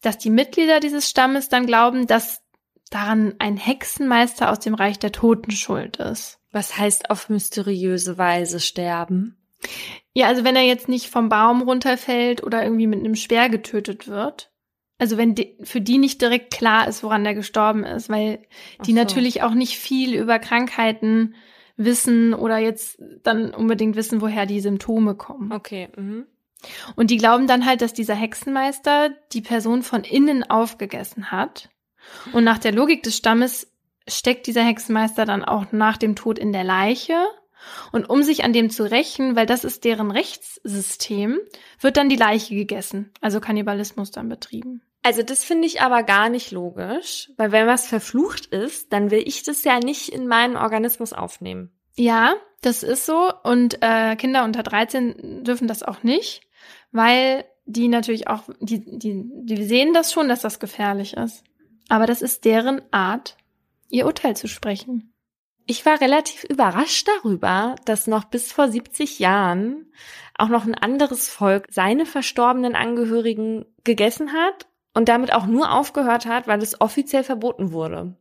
[0.00, 2.41] dass die Mitglieder dieses Stammes dann glauben, dass
[2.94, 6.40] daran ein Hexenmeister aus dem Reich der Toten schuld ist.
[6.50, 9.36] Was heißt auf mysteriöse Weise sterben?
[10.12, 14.08] Ja, also wenn er jetzt nicht vom Baum runterfällt oder irgendwie mit einem Speer getötet
[14.08, 14.50] wird.
[14.98, 18.46] Also wenn die, für die nicht direkt klar ist, woran der gestorben ist, weil
[18.84, 18.96] die so.
[18.96, 21.34] natürlich auch nicht viel über Krankheiten
[21.76, 25.50] wissen oder jetzt dann unbedingt wissen, woher die Symptome kommen.
[25.52, 25.88] Okay.
[25.96, 26.26] Mhm.
[26.94, 31.70] Und die glauben dann halt, dass dieser Hexenmeister die Person von innen aufgegessen hat.
[32.32, 33.72] Und nach der Logik des Stammes
[34.08, 37.16] steckt dieser Hexenmeister dann auch nach dem Tod in der Leiche.
[37.92, 41.38] Und um sich an dem zu rächen, weil das ist deren Rechtssystem,
[41.80, 43.12] wird dann die Leiche gegessen.
[43.20, 44.82] Also Kannibalismus dann betrieben.
[45.04, 49.22] Also das finde ich aber gar nicht logisch, weil wenn was verflucht ist, dann will
[49.26, 51.72] ich das ja nicht in meinen Organismus aufnehmen.
[51.96, 53.32] Ja, das ist so.
[53.42, 56.42] Und äh, Kinder unter 13 dürfen das auch nicht,
[56.92, 61.44] weil die natürlich auch, die, die, die sehen das schon, dass das gefährlich ist.
[61.88, 63.36] Aber das ist deren Art,
[63.88, 65.12] ihr Urteil zu sprechen.
[65.66, 69.92] Ich war relativ überrascht darüber, dass noch bis vor 70 Jahren
[70.36, 76.26] auch noch ein anderes Volk seine verstorbenen Angehörigen gegessen hat und damit auch nur aufgehört
[76.26, 78.16] hat, weil es offiziell verboten wurde.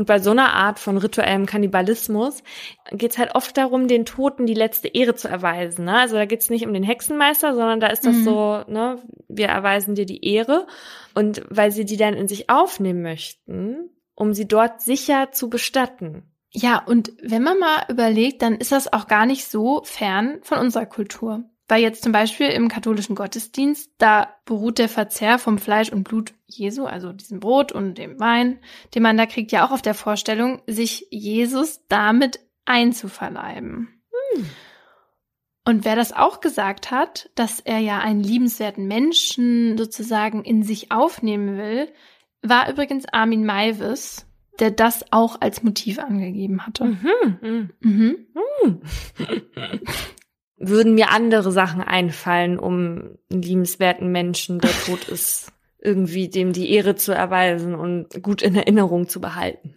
[0.00, 2.42] Und bei so einer Art von rituellem Kannibalismus
[2.90, 5.84] geht es halt oft darum, den Toten die letzte Ehre zu erweisen.
[5.84, 5.98] Ne?
[5.98, 8.24] Also da geht es nicht um den Hexenmeister, sondern da ist das Mhm.
[8.24, 8.98] so, ne,
[9.28, 10.66] wir erweisen dir die Ehre.
[11.14, 16.22] Und weil sie die dann in sich aufnehmen möchten, um sie dort sicher zu bestatten.
[16.50, 20.60] Ja, und wenn man mal überlegt, dann ist das auch gar nicht so fern von
[20.60, 21.44] unserer Kultur.
[21.70, 26.34] Weil jetzt zum Beispiel im katholischen Gottesdienst, da beruht der Verzehr vom Fleisch und Blut
[26.48, 28.58] Jesu, also diesem Brot und dem Wein,
[28.92, 34.02] den man da kriegt, ja auch auf der Vorstellung, sich Jesus damit einzuverleiben.
[34.34, 34.46] Hm.
[35.64, 40.90] Und wer das auch gesagt hat, dass er ja einen liebenswerten Menschen sozusagen in sich
[40.90, 41.92] aufnehmen will,
[42.42, 44.26] war übrigens Armin Maivis,
[44.58, 46.84] der das auch als Motiv angegeben hatte.
[46.84, 47.70] Mhm.
[47.80, 48.26] Mhm.
[48.34, 48.82] Mhm.
[50.60, 56.70] Würden mir andere Sachen einfallen, um einen liebenswerten Menschen, der tot ist, irgendwie dem die
[56.70, 59.74] Ehre zu erweisen und gut in Erinnerung zu behalten.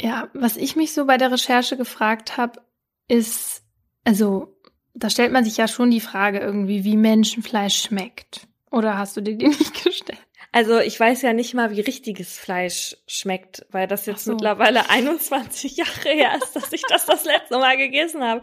[0.00, 2.60] Ja, was ich mich so bei der Recherche gefragt habe,
[3.08, 3.64] ist,
[4.04, 4.56] also
[4.94, 8.46] da stellt man sich ja schon die Frage irgendwie, wie Menschenfleisch schmeckt.
[8.70, 10.18] Oder hast du dir die nicht gestellt?
[10.58, 14.32] Also ich weiß ja nicht mal, wie richtiges Fleisch schmeckt, weil das jetzt so.
[14.32, 18.42] mittlerweile 21 Jahre her ist, dass ich das das letzte Mal gegessen habe.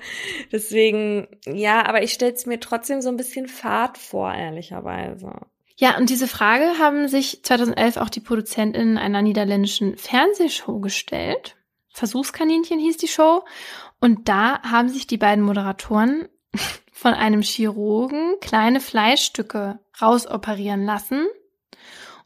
[0.50, 5.34] Deswegen, ja, aber ich stelle es mir trotzdem so ein bisschen fad vor, ehrlicherweise.
[5.76, 11.58] Ja, und diese Frage haben sich 2011 auch die ProduzentInnen einer niederländischen Fernsehshow gestellt.
[11.90, 13.44] Versuchskaninchen hieß die Show.
[14.00, 16.30] Und da haben sich die beiden Moderatoren
[16.94, 21.28] von einem Chirurgen kleine Fleischstücke rausoperieren lassen,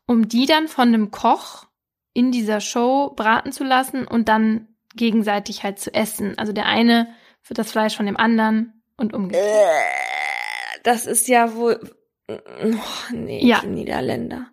[0.09, 1.67] um die dann von einem Koch
[2.13, 6.35] in dieser Show braten zu lassen und dann gegenseitig halt zu essen.
[6.37, 9.45] Also der eine für das Fleisch von dem anderen und umgekehrt.
[9.45, 11.79] Äh, das ist ja wohl.
[12.27, 13.59] Oh, nee, ja.
[13.61, 14.47] die Niederländer.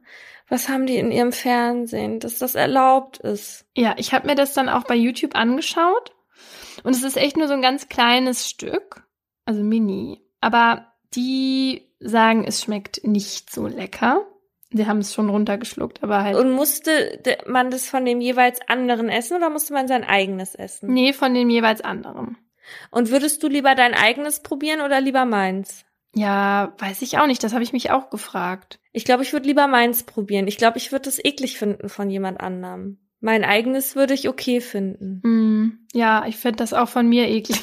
[0.48, 3.64] Was haben die in ihrem Fernsehen, dass das erlaubt ist?
[3.74, 6.14] Ja, ich habe mir das dann auch bei YouTube angeschaut.
[6.84, 9.06] Und es ist echt nur so ein ganz kleines Stück
[9.46, 10.20] also mini.
[10.42, 14.26] Aber die sagen, es schmeckt nicht so lecker.
[14.72, 16.36] Sie haben es schon runtergeschluckt, aber halt.
[16.36, 20.92] Und musste man das von dem jeweils anderen essen oder musste man sein eigenes essen?
[20.92, 22.36] Nee, von dem jeweils anderen.
[22.90, 25.84] Und würdest du lieber dein eigenes probieren oder lieber meins?
[26.14, 27.44] Ja, weiß ich auch nicht.
[27.44, 28.80] Das habe ich mich auch gefragt.
[28.92, 30.48] Ich glaube, ich würde lieber meins probieren.
[30.48, 32.98] Ich glaube, ich würde es eklig finden von jemand anderem.
[33.20, 35.20] Mein eigenes würde ich okay finden.
[35.22, 37.60] Mm, ja, ich finde das auch von mir eklig.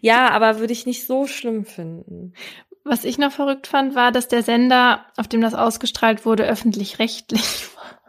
[0.00, 2.34] Ja, aber würde ich nicht so schlimm finden.
[2.84, 7.66] Was ich noch verrückt fand, war, dass der Sender, auf dem das ausgestrahlt wurde, öffentlich-rechtlich
[7.76, 8.00] war.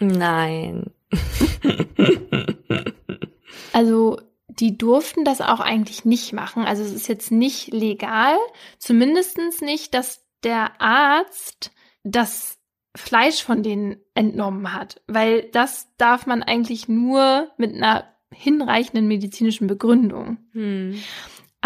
[0.00, 0.90] Nein.
[3.72, 6.64] also, die durften das auch eigentlich nicht machen.
[6.64, 8.36] Also, es ist jetzt nicht legal.
[8.78, 11.72] Zumindestens nicht, dass der Arzt
[12.04, 12.58] das
[12.94, 15.02] Fleisch von denen entnommen hat.
[15.06, 20.38] Weil das darf man eigentlich nur mit einer hinreichenden medizinischen Begründung.
[20.52, 20.98] Hm.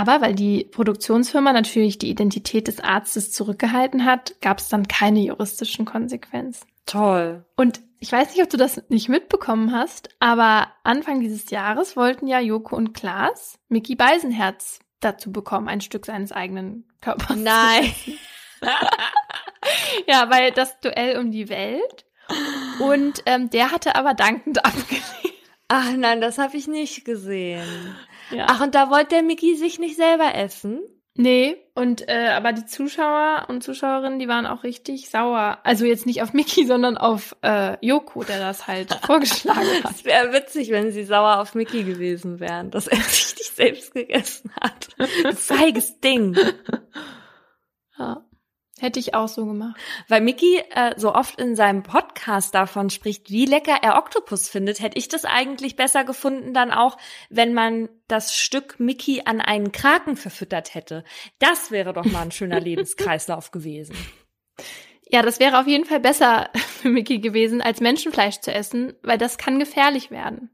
[0.01, 5.21] Aber weil die Produktionsfirma natürlich die Identität des Arztes zurückgehalten hat, gab es dann keine
[5.21, 6.67] juristischen Konsequenzen.
[6.87, 7.45] Toll.
[7.55, 12.27] Und ich weiß nicht, ob du das nicht mitbekommen hast, aber Anfang dieses Jahres wollten
[12.29, 17.37] ja Joko und Klaas Mickey Beisenherz dazu bekommen, ein Stück seines eigenen Körpers.
[17.37, 17.95] Nein.
[20.09, 22.07] ja, weil das Duell um die Welt.
[22.79, 25.05] Und ähm, der hatte aber dankend abgelehnt.
[25.69, 27.95] Ach nein, das habe ich nicht gesehen.
[28.31, 28.47] Ja.
[28.49, 30.81] Ach, und da wollte der Mickey sich nicht selber essen?
[31.15, 35.59] Nee, und äh, aber die Zuschauer und Zuschauerinnen, die waren auch richtig sauer.
[35.65, 39.91] Also jetzt nicht auf Mickey, sondern auf äh, Joko, der das halt vorgeschlagen hat.
[39.91, 43.93] Es wäre witzig, wenn sie sauer auf Mickey gewesen wären, dass er sich nicht selbst
[43.93, 44.89] gegessen hat.
[45.35, 46.37] Feiges Ding.
[47.99, 48.25] Ja.
[48.81, 49.79] Hätte ich auch so gemacht.
[50.09, 54.81] Weil Mickey äh, so oft in seinem Podcast davon spricht, wie lecker er Oktopus findet,
[54.81, 56.97] hätte ich das eigentlich besser gefunden dann auch,
[57.29, 61.05] wenn man das Stück Mickey an einen Kraken verfüttert hätte.
[61.39, 63.95] Das wäre doch mal ein schöner Lebenskreislauf gewesen.
[65.11, 69.19] Ja, das wäre auf jeden Fall besser für Mickey gewesen, als Menschenfleisch zu essen, weil
[69.19, 70.51] das kann gefährlich werden.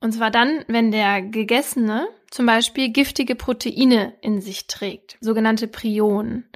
[0.00, 6.48] Und zwar dann, wenn der Gegessene zum Beispiel giftige Proteine in sich trägt, sogenannte Prionen.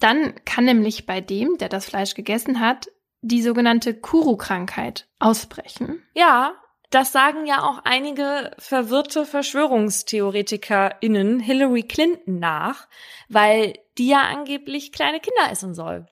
[0.00, 2.88] Dann kann nämlich bei dem, der das Fleisch gegessen hat,
[3.22, 6.02] die sogenannte Kuru-Krankheit ausbrechen.
[6.14, 6.54] Ja,
[6.90, 12.86] das sagen ja auch einige verwirrte VerschwörungstheoretikerInnen Hillary Clinton nach,
[13.28, 16.06] weil die ja angeblich kleine Kinder essen soll.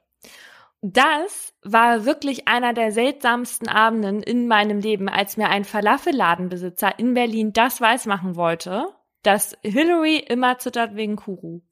[0.83, 7.15] Das war wirklich einer der seltsamsten Abenden in meinem Leben, als mir ein Falafelladenbesitzer in
[7.15, 8.89] Berlin das weismachen wollte,
[9.23, 11.63] dass Hillary immer zittert wegen Kuru.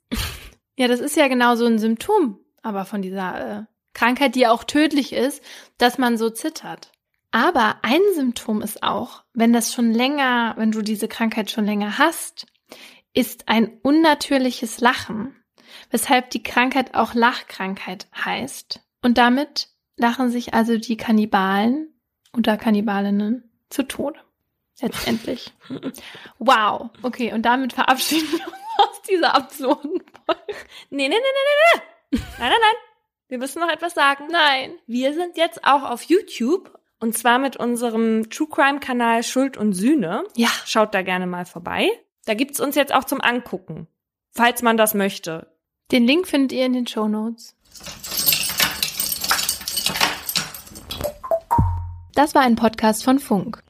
[0.76, 3.62] Ja, das ist ja genau so ein Symptom, aber von dieser äh,
[3.94, 5.42] Krankheit, die ja auch tödlich ist,
[5.78, 6.92] dass man so zittert.
[7.30, 11.98] Aber ein Symptom ist auch, wenn das schon länger, wenn du diese Krankheit schon länger
[11.98, 12.46] hast,
[13.14, 15.36] ist ein unnatürliches Lachen,
[15.90, 18.80] weshalb die Krankheit auch Lachkrankheit heißt.
[19.02, 21.88] Und damit lachen sich also die Kannibalen
[22.36, 24.18] oder Kannibalinnen zu Tode.
[24.80, 25.52] Letztendlich.
[26.38, 26.90] Wow.
[27.02, 30.54] Okay, und damit verabschieden wir uns aus dieser absurden Folge.
[30.90, 31.80] Nee, nee, nee, nee, nee,
[32.12, 32.20] nee.
[32.38, 32.76] Nein, nein, nein.
[33.28, 34.28] Wir müssen noch etwas sagen.
[34.30, 34.74] Nein.
[34.86, 39.72] Wir sind jetzt auch auf YouTube und zwar mit unserem True Crime Kanal Schuld und
[39.72, 40.24] Sühne.
[40.36, 40.50] Ja.
[40.66, 41.88] Schaut da gerne mal vorbei.
[42.26, 43.88] Da gibt's uns jetzt auch zum Angucken,
[44.30, 45.48] falls man das möchte.
[45.90, 47.56] Den Link findet ihr in den Show Notes.
[52.14, 53.62] Das war ein Podcast von Funk.